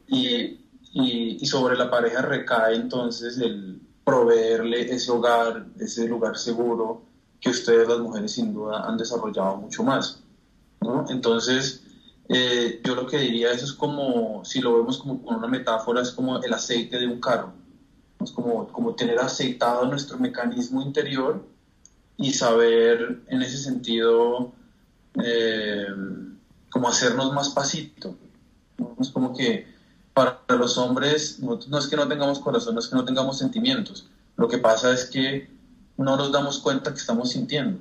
y, 0.07 0.59
y, 0.91 1.45
sobre 1.45 1.77
la 1.77 1.89
pareja 1.89 2.21
recae 2.21 2.75
entonces 2.75 3.37
el 3.37 3.81
proveerle 4.03 4.93
ese 4.93 5.11
hogar, 5.11 5.67
ese 5.79 6.07
lugar 6.07 6.37
seguro 6.37 7.03
que 7.39 7.49
ustedes 7.49 7.87
las 7.87 7.99
mujeres 7.99 8.31
sin 8.31 8.53
duda 8.53 8.87
han 8.87 8.97
desarrollado 8.97 9.57
mucho 9.57 9.83
más. 9.83 10.23
¿no? 10.81 11.05
Entonces, 11.09 11.83
eh, 12.27 12.81
yo 12.83 12.95
lo 12.95 13.05
que 13.05 13.19
diría 13.19 13.51
eso 13.51 13.65
es 13.65 13.73
como, 13.73 14.43
si 14.43 14.61
lo 14.61 14.77
vemos 14.77 14.97
como 14.97 15.21
con 15.21 15.37
una 15.37 15.47
metáfora, 15.47 16.01
es 16.01 16.11
como 16.11 16.41
el 16.41 16.53
aceite 16.53 16.97
de 16.97 17.07
un 17.07 17.21
carro. 17.21 17.53
Es 18.19 18.31
como, 18.31 18.67
como 18.67 18.95
tener 18.95 19.19
aceitado 19.19 19.85
nuestro 19.85 20.17
mecanismo 20.17 20.81
interior 20.81 21.45
y 22.17 22.33
saber 22.33 23.21
en 23.27 23.41
ese 23.41 23.57
sentido 23.57 24.51
eh, 25.23 25.87
como 26.69 26.89
hacernos 26.89 27.31
más 27.31 27.49
pasito. 27.49 28.15
Es 28.99 29.09
como 29.09 29.35
que 29.35 29.78
para 30.13 30.39
los 30.49 30.77
hombres 30.77 31.39
no, 31.39 31.59
es 31.77 31.87
que 31.87 31.95
no 31.95 32.07
tengamos 32.07 32.39
corazón, 32.39 32.75
no 32.75 32.79
es 32.79 32.87
que 32.87 32.95
no 32.95 33.05
tengamos 33.05 33.37
sentimientos. 33.37 34.07
Lo 34.35 34.47
que 34.47 34.57
pasa 34.57 34.91
es 34.93 35.05
que 35.05 35.49
no 35.97 36.15
nos 36.17 36.31
damos 36.31 36.59
cuenta 36.59 36.91
que 36.91 36.99
estamos 36.99 37.29
sintiendo. 37.29 37.79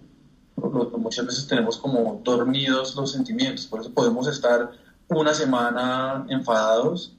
Muchas 0.99 1.27
veces 1.27 1.47
tenemos 1.47 1.77
como 1.77 2.21
dormidos 2.25 2.97
los 2.97 3.13
sentimientos, 3.13 3.67
por 3.67 3.81
eso 3.81 3.91
podemos 3.93 4.27
estar 4.27 4.73
una 5.09 5.33
semana 5.33 6.27
enfadados 6.29 7.13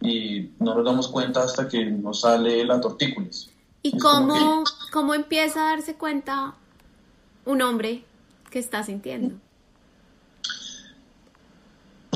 y 0.00 0.50
no 0.58 0.74
nos 0.74 0.84
damos 0.84 1.08
cuenta 1.08 1.42
hasta 1.42 1.68
que 1.68 1.84
nos 1.84 2.20
sale 2.20 2.64
la 2.64 2.80
tortícolis. 2.80 3.50
¿Y 3.82 3.98
cómo, 3.98 4.64
cómo 4.92 5.14
empieza 5.14 5.60
a 5.60 5.70
darse 5.70 5.94
cuenta 5.94 6.54
un 7.44 7.62
hombre 7.62 8.04
que 8.50 8.58
está 8.58 8.82
sintiendo? 8.82 9.36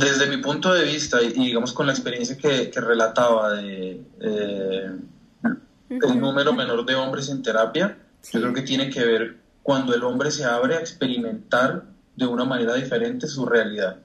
Desde 0.01 0.27
mi 0.27 0.39
punto 0.39 0.73
de 0.73 0.85
vista, 0.85 1.23
y 1.23 1.31
digamos 1.31 1.73
con 1.73 1.87
la 1.87 1.93
experiencia 1.93 2.37
que, 2.37 2.71
relataba 2.81 3.53
de 3.53 4.03
eh, 4.21 4.91
el 5.91 6.21
número 6.21 6.53
menor 6.55 6.87
de 6.87 6.95
hombres 6.95 7.29
en 7.29 7.43
terapia, 7.43 7.99
yo 8.33 8.41
creo 8.41 8.55
que 8.55 8.63
tiene 8.63 8.89
que 8.89 9.05
ver 9.05 9.37
cuando 9.63 9.95
el 9.95 10.03
hombre 10.05 10.31
se 10.31 10.45
abre 10.45 10.77
a 10.77 10.81
experimentar 10.81 11.85
de 12.17 12.27
una 12.27 12.45
manera 12.45 12.75
diferente 12.75 13.27
su 13.27 13.45
realidad. 13.45 13.99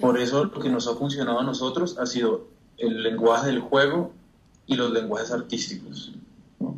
Por 0.00 0.18
eso 0.18 0.44
lo 0.44 0.60
que 0.60 0.68
nos 0.68 0.86
ha 0.88 0.94
funcionado 0.94 1.40
a 1.40 1.44
nosotros 1.44 1.96
ha 1.98 2.06
sido 2.06 2.48
el 2.76 3.02
lenguaje 3.02 3.46
del 3.46 3.60
juego 3.60 4.12
y 4.66 4.76
los 4.76 4.90
lenguajes 4.92 5.30
artísticos. 5.32 6.12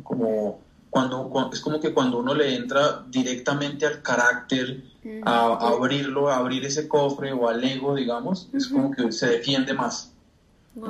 Como 0.03 0.59
cuando, 0.91 1.49
es 1.53 1.61
como 1.61 1.79
que 1.79 1.93
cuando 1.93 2.19
uno 2.19 2.35
le 2.35 2.53
entra 2.53 3.05
directamente 3.07 3.87
al 3.87 4.01
carácter, 4.01 4.83
a, 5.23 5.53
abrirlo, 5.53 6.29
a 6.29 6.35
abrir 6.35 6.65
ese 6.65 6.89
cofre 6.89 7.31
o 7.31 7.47
al 7.47 7.63
ego, 7.63 7.95
digamos, 7.95 8.49
es 8.53 8.67
como 8.67 8.91
que 8.91 9.09
se 9.13 9.27
defiende 9.27 9.73
más, 9.73 10.11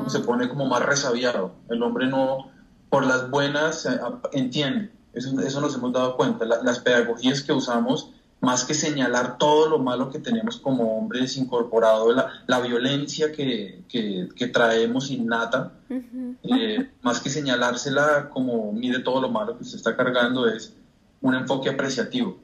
se 0.08 0.20
pone 0.22 0.50
como 0.50 0.66
más 0.66 0.84
resabiado. 0.84 1.54
El 1.70 1.84
hombre 1.84 2.08
no, 2.08 2.50
por 2.90 3.06
las 3.06 3.30
buenas, 3.30 3.86
eh, 3.86 4.00
entiende. 4.34 4.92
Eso, 5.14 5.40
eso 5.40 5.62
nos 5.62 5.76
hemos 5.76 5.94
dado 5.94 6.18
cuenta. 6.18 6.46
las 6.46 6.80
pedagogías 6.80 7.44
que 7.44 7.54
usamos 7.54 8.10
más 8.42 8.66
que 8.66 8.74
señalar 8.74 9.38
todo 9.38 9.70
lo 9.70 9.78
malo 9.78 10.10
que 10.10 10.18
tenemos 10.20 10.58
como 10.58 10.98
hombres 10.98 11.38
incorporado, 11.38 12.12
la, 12.12 12.44
la 12.48 12.60
violencia 12.60 13.32
que, 13.32 13.84
que, 13.88 14.48
traemos 14.48 15.12
innata, 15.12 15.74
eh, 15.90 16.90
más 17.04 17.20
que 17.20 17.30
señalársela 17.30 18.30
como 18.30 18.74
mide 18.74 19.00
todo 19.00 19.22
lo 19.22 19.30
malo 19.30 19.58
que 19.58 19.64
se 19.64 19.78
está 19.78 19.96
cargando, 19.96 20.50
es 20.50 20.74
un 21.22 21.36
enfoque 21.36 21.70
apreciativo. 21.70 22.40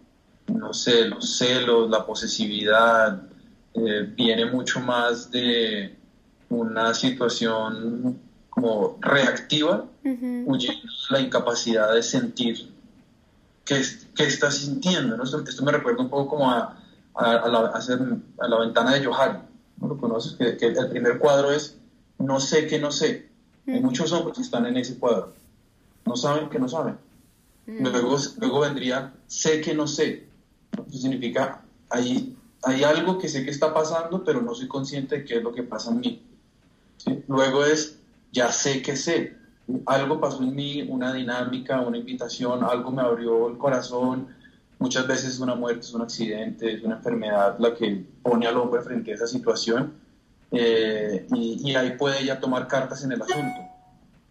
No 0.47 0.71
sé, 0.71 1.05
los 1.05 1.37
celos, 1.37 1.89
la 1.89 2.05
posesividad, 2.05 3.23
eh, 3.73 4.07
viene 4.15 4.45
mucho 4.45 4.79
más 4.79 5.31
de 5.31 5.97
una 6.49 6.93
situación 6.93 8.19
como 8.51 8.97
reactiva, 9.01 9.85
huyendo 10.03 10.87
la 11.09 11.19
incapacidad 11.19 11.93
de 11.93 12.03
sentir 12.03 12.76
qué, 13.67 13.81
qué 14.15 14.23
estás 14.23 14.55
sintiendo. 14.57 15.17
¿no? 15.17 15.23
Esto, 15.23 15.63
me 15.63 15.71
recuerda 15.71 16.01
un 16.01 16.09
poco 16.09 16.29
como 16.29 16.49
a, 16.49 16.77
a, 17.13 17.47
la, 17.47 17.59
a, 18.39 18.47
la, 18.47 18.59
ventana 18.59 18.93
de 18.93 19.05
Johari, 19.05 19.39
¿no 19.77 19.87
lo 19.87 19.97
conoces? 19.97 20.33
Que, 20.33 20.57
que, 20.57 20.67
el 20.67 20.89
primer 20.89 21.19
cuadro 21.19 21.51
es 21.51 21.77
no 22.17 22.39
sé 22.39 22.65
que 22.65 22.79
no 22.79 22.91
sé. 22.91 23.27
Hay 23.67 23.81
muchos 23.81 24.11
hombres 24.13 24.37
que 24.37 24.43
están 24.43 24.65
en 24.65 24.77
ese 24.77 24.97
cuadro. 24.97 25.33
No 26.05 26.15
saben 26.15 26.49
que 26.49 26.57
no 26.57 26.69
saben. 26.69 26.97
Luego, 27.65 28.17
luego 28.39 28.61
vendría 28.61 29.13
sé 29.27 29.59
que 29.59 29.75
no 29.75 29.87
sé. 29.87 30.25
Eso 30.87 30.97
significa 30.97 31.61
hay, 31.89 32.35
hay 32.63 32.83
algo 32.83 33.17
que 33.17 33.27
sé 33.27 33.43
que 33.43 33.51
está 33.51 33.73
pasando, 33.73 34.23
pero 34.23 34.41
no 34.41 34.55
soy 34.55 34.69
consciente 34.69 35.17
de 35.17 35.25
qué 35.25 35.37
es 35.37 35.43
lo 35.43 35.53
que 35.53 35.63
pasa 35.63 35.91
en 35.91 35.99
mí. 35.99 36.23
Luego 37.27 37.65
es 37.65 37.97
ya 38.31 38.51
sé 38.51 38.81
que 38.81 38.95
sé 38.95 39.36
algo 39.85 40.19
pasó 40.19 40.43
en 40.43 40.55
mí, 40.55 40.85
una 40.87 41.13
dinámica, 41.13 41.81
una 41.81 41.97
invitación, 41.97 42.63
algo 42.63 42.91
me 42.91 43.01
abrió 43.01 43.49
el 43.49 43.57
corazón. 43.57 44.27
Muchas 44.79 45.07
veces 45.07 45.33
es 45.33 45.39
una 45.39 45.55
muerte, 45.55 45.81
es 45.81 45.93
un 45.93 46.01
accidente, 46.01 46.73
es 46.73 46.83
una 46.83 46.95
enfermedad 46.95 47.57
la 47.59 47.73
que 47.73 48.05
pone 48.21 48.47
al 48.47 48.57
hombre 48.57 48.81
frente 48.81 49.11
a 49.11 49.15
esa 49.15 49.27
situación 49.27 49.93
eh, 50.51 51.27
y, 51.33 51.75
ahí 51.75 51.97
puede 51.97 52.23
ya 52.23 52.39
tomar 52.39 52.67
cartas 52.67 53.03
en 53.03 53.11
el 53.11 53.21
asunto. 53.21 53.59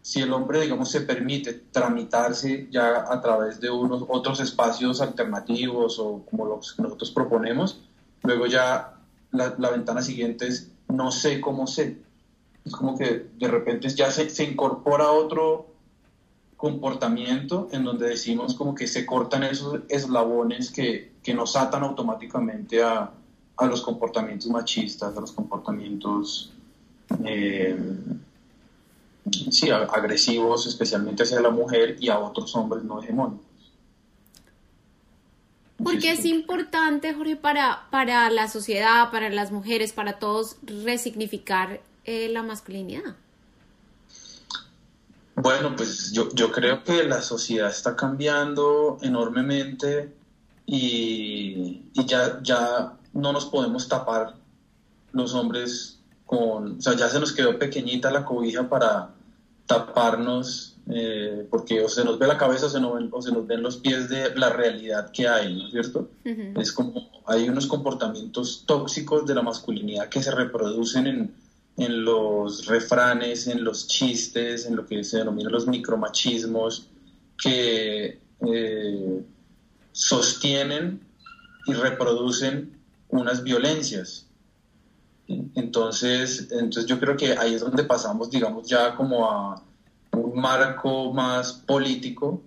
Si 0.01 0.23
el 0.23 0.33
hombre, 0.33 0.61
digamos, 0.61 0.91
se 0.91 1.01
permite 1.01 1.53
tramitarse 1.73 2.69
ya 2.71 3.13
a 3.13 3.21
través 3.21 3.61
de 3.61 3.71
unos 3.71 4.05
otros 4.09 4.41
espacios 4.41 5.01
alternativos 5.01 5.99
o 5.99 6.25
como 6.31 6.47
los 6.47 6.75
que 6.75 6.83
nosotros 6.83 7.11
proponemos, 7.11 7.81
luego 8.23 8.47
ya 8.47 8.95
la, 9.33 9.55
la 9.59 9.71
ventana 9.71 10.01
siguiente 10.01 10.47
es 10.47 10.71
no 10.89 11.11
sé 11.11 11.41
cómo 11.41 11.67
sé 11.67 12.06
es 12.67 12.73
como 12.73 12.99
que 12.99 13.27
de 13.39 13.49
repente 13.49 13.89
ya 13.91 14.11
se, 14.11 14.29
se 14.29 14.43
incorpora 14.45 15.13
otro 15.13 15.69
comportamiento 16.57 17.69
en 17.71 17.85
donde 17.85 18.09
decimos 18.09 18.55
como 18.55 18.75
que 18.75 18.89
se 18.89 19.07
cortan 19.07 19.45
esos 19.45 19.81
eslabones 19.89 20.73
que, 20.73 21.13
que 21.23 21.33
nos 21.33 21.55
atan 21.55 21.85
automáticamente 21.85 22.83
a, 22.83 23.13
a, 23.57 23.67
los 23.67 23.83
comportamientos 23.83 24.49
machistas, 24.49 25.17
a 25.17 25.21
los 25.21 25.33
comportamientos 25.33 26.53
eh, 27.25 27.79
sí, 29.51 29.71
agresivos, 29.71 30.67
especialmente 30.67 31.23
hacia 31.23 31.41
la 31.41 31.51
mujer 31.51 31.97
y 32.01 32.09
a 32.09 32.19
otros 32.19 32.57
hombres 32.57 32.83
no 32.83 33.01
hegemónicos. 33.01 33.47
Porque 35.83 36.11
es 36.11 36.25
importante, 36.25 37.13
Jorge, 37.13 37.37
para, 37.37 37.87
para 37.91 38.31
la 38.31 38.49
sociedad, 38.49 39.11
para 39.11 39.29
las 39.29 39.53
mujeres, 39.53 39.93
para 39.93 40.19
todos, 40.19 40.57
resignificar 40.63 41.81
eh, 42.07 42.29
la 42.29 42.43
masculinidad? 42.43 43.17
Bueno, 45.35 45.77
pues 45.77 46.13
yo, 46.13 46.31
yo 46.33 46.51
creo 46.51 46.83
que 46.83 47.05
la 47.05 47.21
sociedad 47.21 47.69
está 47.69 47.95
cambiando 47.95 48.97
enormemente 49.03 50.15
y, 50.65 51.83
ya, 52.07 52.41
ya 52.43 52.95
no 53.13 53.33
nos 53.33 53.45
podemos 53.45 53.87
tapar 53.87 54.35
los 55.13 55.35
hombres 55.35 55.99
con, 56.25 56.79
o 56.79 56.81
sea, 56.81 56.95
ya 56.95 57.09
se 57.09 57.21
nos 57.21 57.33
quedó 57.33 57.59
pequeñita 57.59 58.11
la 58.11 58.25
cobija 58.25 58.69
para 58.69 59.11
taparnos, 59.67 60.77
eh, 60.89 61.47
porque 61.51 61.85
o 61.85 61.89
se 61.89 62.05
nos 62.05 62.19
ve 62.19 62.27
la 62.27 62.39
cabeza 62.39 62.67
o 62.67 62.69
se, 62.71 62.81
nos 62.81 62.95
ven, 62.95 63.11
o 63.13 63.21
se 63.21 63.33
nos 63.33 63.47
ven 63.47 63.63
los 63.63 63.77
pies 63.77 64.09
de 64.09 64.35
la 64.37 64.51
realidad 64.51 65.11
que 65.11 65.29
hay, 65.29 65.55
¿no 65.55 65.67
es 65.67 65.73
cierto? 65.73 66.09
Es 66.25 66.73
como 66.73 67.11
hay 67.27 67.49
unos 67.49 67.67
comportamientos 67.67 68.65
tóxicos 68.65 69.27
de 69.27 69.35
la 69.35 69.43
masculinidad 69.43 70.09
que 70.09 70.23
se 70.23 70.31
reproducen 70.31 71.07
en, 71.07 71.35
en 71.77 72.05
los 72.05 72.67
refranes, 72.67 73.47
en 73.47 73.63
los 73.65 73.87
chistes, 73.87 74.67
en 74.67 74.77
lo 74.77 74.87
que 74.87 75.05
se 75.05 75.19
denomina 75.19 75.51
los 75.51 75.67
micromachismos, 75.67 76.89
que 77.37 78.19
eh, 78.47 79.25
sostienen 79.93 81.01
y 81.67 81.73
reproducen 81.73 82.79
unas 83.09 83.43
violencias. 83.43 84.27
Entonces, 85.29 86.49
entonces 86.53 86.87
yo 86.87 87.01
creo 87.01 87.17
que 87.17 87.37
ahí 87.37 87.55
es 87.55 87.61
donde 87.61 87.85
pasamos, 87.85 88.31
digamos, 88.31 88.69
ya 88.69 88.95
como 88.95 89.31
a 89.31 89.63
un 90.13 90.41
marco 90.41 91.13
más 91.13 91.53
político, 91.53 92.43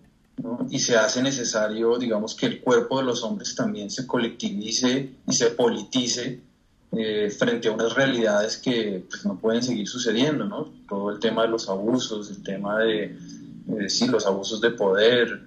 y 0.70 0.80
se 0.80 0.96
hace 0.98 1.22
necesario, 1.22 1.98
digamos, 1.98 2.36
que 2.36 2.46
el 2.46 2.62
cuerpo 2.62 2.98
de 2.98 3.04
los 3.04 3.24
hombres 3.24 3.56
también 3.56 3.90
se 3.90 4.08
colectivice 4.08 5.14
y 5.28 5.34
se 5.34 5.52
politice 5.52 6.42
eh, 6.92 7.30
frente 7.30 7.68
a 7.68 7.72
unas 7.72 7.94
realidades 7.94 8.58
que 8.58 9.06
pues, 9.08 9.24
no 9.24 9.38
pueden 9.38 9.62
seguir 9.62 9.88
sucediendo, 9.88 10.46
¿no? 10.46 10.74
Todo 10.88 11.12
el 11.12 11.20
tema 11.20 11.44
de 11.44 11.50
los 11.50 11.70
abusos, 11.70 12.32
el 12.32 12.42
tema 12.42 12.80
de, 12.80 13.16
sí, 13.88 14.08
los 14.08 14.26
abusos 14.26 14.60
de 14.60 14.72
poder, 14.72 15.40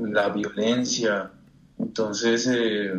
la 0.00 0.28
violencia. 0.28 1.32
Entonces, 1.80 2.46
eh, 2.46 2.92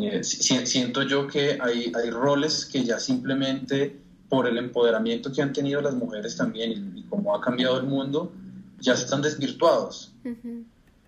eh, 0.00 0.24
siento 0.24 1.02
yo 1.02 1.28
que 1.28 1.58
hay, 1.60 1.92
hay 1.94 2.10
roles 2.10 2.66
que 2.66 2.82
ya 2.82 2.98
simplemente 2.98 3.96
por 4.28 4.48
el 4.48 4.58
empoderamiento 4.58 5.30
que 5.30 5.42
han 5.42 5.52
tenido 5.52 5.80
las 5.80 5.94
mujeres 5.94 6.36
también 6.36 6.92
y, 6.96 7.02
cómo 7.04 7.36
ha 7.36 7.40
cambiado 7.40 7.78
el 7.78 7.86
mundo, 7.86 8.32
ya 8.80 8.94
están 8.94 9.22
desvirtuados. 9.22 10.12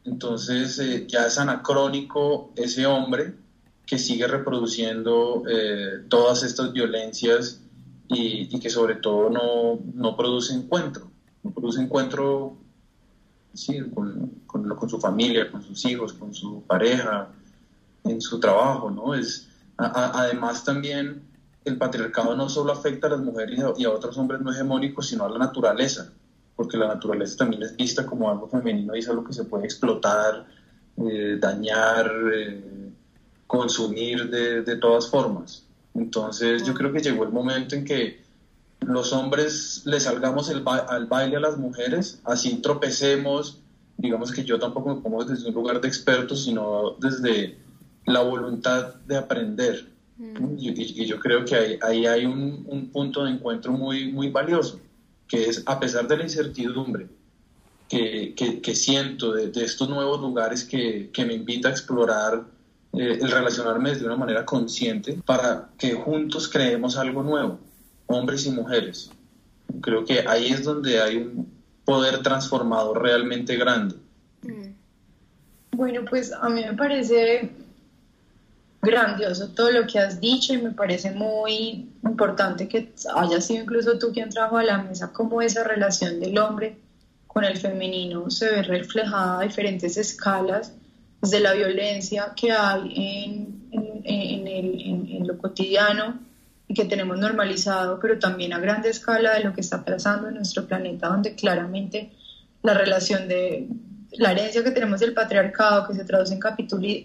Entonces 0.04 0.80
ya 1.08 1.26
es 1.26 1.38
anacrónico 1.38 2.52
ese 2.56 2.86
hombre 2.86 3.34
que 3.92 3.98
sigue 3.98 4.26
reproduciendo 4.26 5.42
eh, 5.46 6.06
todas 6.08 6.44
estas 6.44 6.72
violencias 6.72 7.60
y, 8.08 8.58
que 8.58 8.70
sobre 8.70 8.94
todo 8.94 9.28
no, 9.28 9.80
no, 9.92 10.16
produce 10.16 10.54
encuentro, 10.54 11.10
no 11.42 11.50
produce 11.50 11.82
encuentro 11.82 12.56
con, 13.94 14.30
con, 14.46 14.88
su 14.88 14.98
familia, 14.98 15.50
con 15.50 15.62
sus 15.62 15.84
hijos, 15.84 16.14
con 16.14 16.32
su 16.32 16.62
pareja, 16.62 17.28
en 18.04 18.22
su 18.22 18.40
trabajo, 18.40 18.90
¿no? 18.90 19.14
Es, 19.14 19.50
además 19.76 20.64
también 20.64 21.24
el 21.66 21.76
patriarcado 21.76 22.34
no 22.34 22.48
solo 22.48 22.72
afecta 22.72 23.08
a 23.08 23.10
las 23.10 23.20
mujeres 23.20 23.60
y 23.76 23.84
a, 23.84 23.90
otros 23.90 24.16
hombres 24.16 24.40
no 24.40 24.52
hegemónicos, 24.52 25.06
sino 25.06 25.26
a 25.26 25.28
la 25.28 25.38
naturaleza, 25.38 26.10
porque 26.56 26.78
la 26.78 26.88
naturaleza 26.88 27.36
también 27.36 27.62
es 27.62 27.76
vista 27.76 28.06
como 28.06 28.30
algo 28.30 28.48
femenino 28.48 28.96
y 28.96 29.00
es 29.00 29.08
algo 29.10 29.22
que 29.22 29.34
se 29.34 29.44
puede 29.44 29.66
explotar, 29.66 30.46
eh, 30.96 31.36
dañar, 31.38 32.10
eh, 32.34 32.91
consumir 33.52 34.30
de, 34.30 34.62
de 34.62 34.76
todas 34.76 35.10
formas. 35.10 35.62
Entonces 35.94 36.64
yo 36.64 36.72
creo 36.72 36.90
que 36.90 37.00
llegó 37.00 37.24
el 37.24 37.30
momento 37.30 37.74
en 37.74 37.84
que 37.84 38.22
los 38.80 39.12
hombres 39.12 39.82
le 39.84 40.00
salgamos 40.00 40.48
el 40.48 40.62
al 40.66 41.06
baile 41.06 41.36
a 41.36 41.40
las 41.40 41.58
mujeres, 41.58 42.18
así 42.24 42.56
tropecemos, 42.62 43.58
digamos 43.98 44.32
que 44.32 44.42
yo 44.42 44.58
tampoco 44.58 44.94
me 44.94 45.02
pongo 45.02 45.22
desde 45.24 45.48
un 45.48 45.54
lugar 45.54 45.82
de 45.82 45.88
experto, 45.88 46.34
sino 46.34 46.96
desde 46.98 47.58
la 48.06 48.22
voluntad 48.22 48.94
de 49.06 49.18
aprender. 49.18 49.86
Mm. 50.16 50.56
Y, 50.58 51.04
yo 51.04 51.20
creo 51.20 51.44
que 51.44 51.54
ahí, 51.54 51.78
ahí 51.82 52.06
hay 52.06 52.24
un, 52.24 52.64
un, 52.66 52.88
punto 52.90 53.24
de 53.24 53.32
encuentro 53.32 53.72
muy, 53.72 54.10
muy 54.10 54.30
valioso, 54.30 54.80
que 55.28 55.44
es 55.44 55.62
a 55.66 55.78
pesar 55.78 56.08
de 56.08 56.16
la 56.16 56.22
incertidumbre 56.22 57.06
que, 57.86 58.32
que, 58.34 58.62
que 58.62 58.74
siento 58.74 59.32
de, 59.32 59.48
de, 59.48 59.62
estos 59.62 59.90
nuevos 59.90 60.22
lugares 60.22 60.64
que, 60.64 61.10
que 61.12 61.26
me 61.26 61.34
invita 61.34 61.68
a 61.68 61.72
explorar 61.72 62.44
eh, 62.94 63.18
el 63.20 63.30
relacionarme 63.30 63.94
de 63.94 64.04
una 64.04 64.16
manera 64.16 64.44
consciente 64.44 65.18
para 65.24 65.70
que 65.78 65.94
juntos 65.94 66.48
creemos 66.48 66.96
algo 66.96 67.22
nuevo, 67.22 67.58
hombres 68.06 68.46
y 68.46 68.50
mujeres. 68.50 69.10
Creo 69.80 70.04
que 70.04 70.20
ahí 70.28 70.48
es 70.48 70.64
donde 70.64 71.00
hay 71.00 71.16
un 71.16 71.50
poder 71.84 72.22
transformador 72.22 73.02
realmente 73.02 73.56
grande. 73.56 73.96
Mm. 74.42 74.74
Bueno, 75.74 76.02
pues 76.08 76.32
a 76.32 76.48
mí 76.50 76.62
me 76.62 76.74
parece 76.74 77.50
grandioso 78.82 79.48
todo 79.48 79.70
lo 79.70 79.86
que 79.86 79.98
has 79.98 80.20
dicho 80.20 80.52
y 80.52 80.58
me 80.58 80.72
parece 80.72 81.12
muy 81.12 81.88
importante 82.04 82.68
que 82.68 82.92
haya 83.14 83.40
sido 83.40 83.62
incluso 83.62 83.98
tú 83.98 84.12
quien 84.12 84.28
trajo 84.28 84.58
a 84.58 84.64
la 84.64 84.82
mesa 84.82 85.12
cómo 85.12 85.40
esa 85.40 85.62
relación 85.62 86.18
del 86.18 86.36
hombre 86.36 86.76
con 87.28 87.44
el 87.44 87.56
femenino 87.56 88.28
se 88.28 88.50
ve 88.50 88.62
reflejada 88.62 89.38
a 89.38 89.42
diferentes 89.44 89.96
escalas 89.96 90.74
de 91.30 91.40
la 91.40 91.52
violencia 91.52 92.32
que 92.34 92.50
hay 92.50 92.92
en, 92.96 93.70
en, 94.04 94.46
el, 94.46 94.80
en, 94.80 95.26
lo 95.26 95.38
cotidiano 95.38 96.20
y 96.66 96.74
que 96.74 96.84
tenemos 96.84 97.18
normalizado, 97.18 97.98
pero 98.00 98.18
también 98.18 98.52
a 98.52 98.58
grande 98.58 98.90
escala 98.90 99.34
de 99.34 99.44
lo 99.44 99.52
que 99.52 99.60
está 99.60 99.84
pasando 99.84 100.28
en 100.28 100.34
nuestro 100.34 100.66
planeta, 100.66 101.08
donde 101.08 101.34
claramente 101.34 102.10
la 102.62 102.74
relación 102.74 103.28
de 103.28 103.68
la 104.12 104.32
herencia 104.32 104.64
que 104.64 104.72
tenemos 104.72 105.00
del 105.00 105.14
patriarcado, 105.14 105.86
que 105.86 105.94
se 105.94 106.04
traduce 106.04 106.34
en 106.34 106.40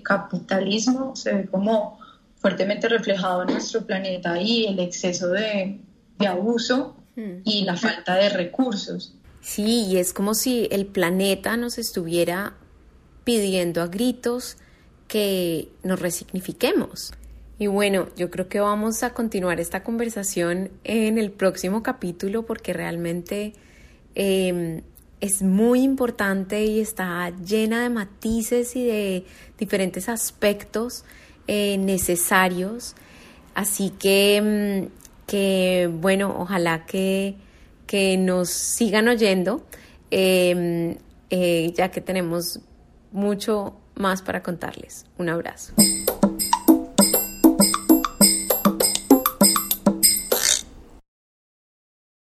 capitalismo, 0.04 1.16
se 1.16 1.34
ve 1.34 1.46
como 1.46 2.00
fuertemente 2.38 2.90
reflejado 2.90 3.44
en 3.44 3.54
nuestro 3.54 3.86
planeta 3.86 4.42
y 4.42 4.66
el 4.66 4.80
exceso 4.80 5.30
de, 5.30 5.80
de 6.18 6.28
abuso 6.28 6.96
hmm. 7.16 7.42
y 7.44 7.64
la 7.64 7.78
falta 7.78 8.16
de 8.16 8.30
recursos. 8.30 9.14
Sí, 9.42 9.86
y 9.86 9.98
es 9.98 10.12
como 10.12 10.34
si 10.34 10.68
el 10.72 10.88
planeta 10.88 11.56
nos 11.56 11.78
estuviera 11.78 12.56
pidiendo 13.28 13.82
a 13.82 13.88
gritos 13.88 14.56
que 15.10 15.68
nos 15.84 16.00
resignifiquemos. 16.00 17.12
Y 17.60 17.68
bueno, 17.68 18.08
yo 18.16 18.32
creo 18.32 18.48
que 18.48 18.62
vamos 18.62 19.04
a 19.04 19.14
continuar 19.14 19.60
esta 19.60 19.84
conversación 19.84 20.72
en 20.86 21.18
el 21.18 21.32
próximo 21.32 21.84
capítulo 21.84 22.46
porque 22.46 22.72
realmente 22.72 23.52
em, 24.16 24.82
es 25.20 25.42
muy 25.42 25.82
importante 25.82 26.64
y 26.64 26.80
está 26.80 27.30
llena 27.32 27.84
de 27.84 27.90
matices 27.90 28.78
y 28.78 28.86
de 28.86 29.26
diferentes 29.60 30.08
aspectos 30.08 31.04
eh, 31.48 31.78
necesarios. 31.78 32.96
Así 33.56 33.90
que, 33.90 34.38
em, 34.38 34.90
que, 35.26 35.90
bueno, 35.92 36.34
ojalá 36.40 36.86
que, 36.86 37.36
que 37.88 38.16
nos 38.16 38.50
sigan 38.52 39.10
oyendo, 39.10 39.66
em, 40.12 40.96
eh, 41.30 41.74
ya 41.76 41.92
que 41.92 42.00
tenemos 42.00 42.62
mucho 43.18 43.74
más 43.96 44.22
para 44.22 44.44
contarles. 44.44 45.06
Un 45.18 45.30
abrazo. 45.30 45.74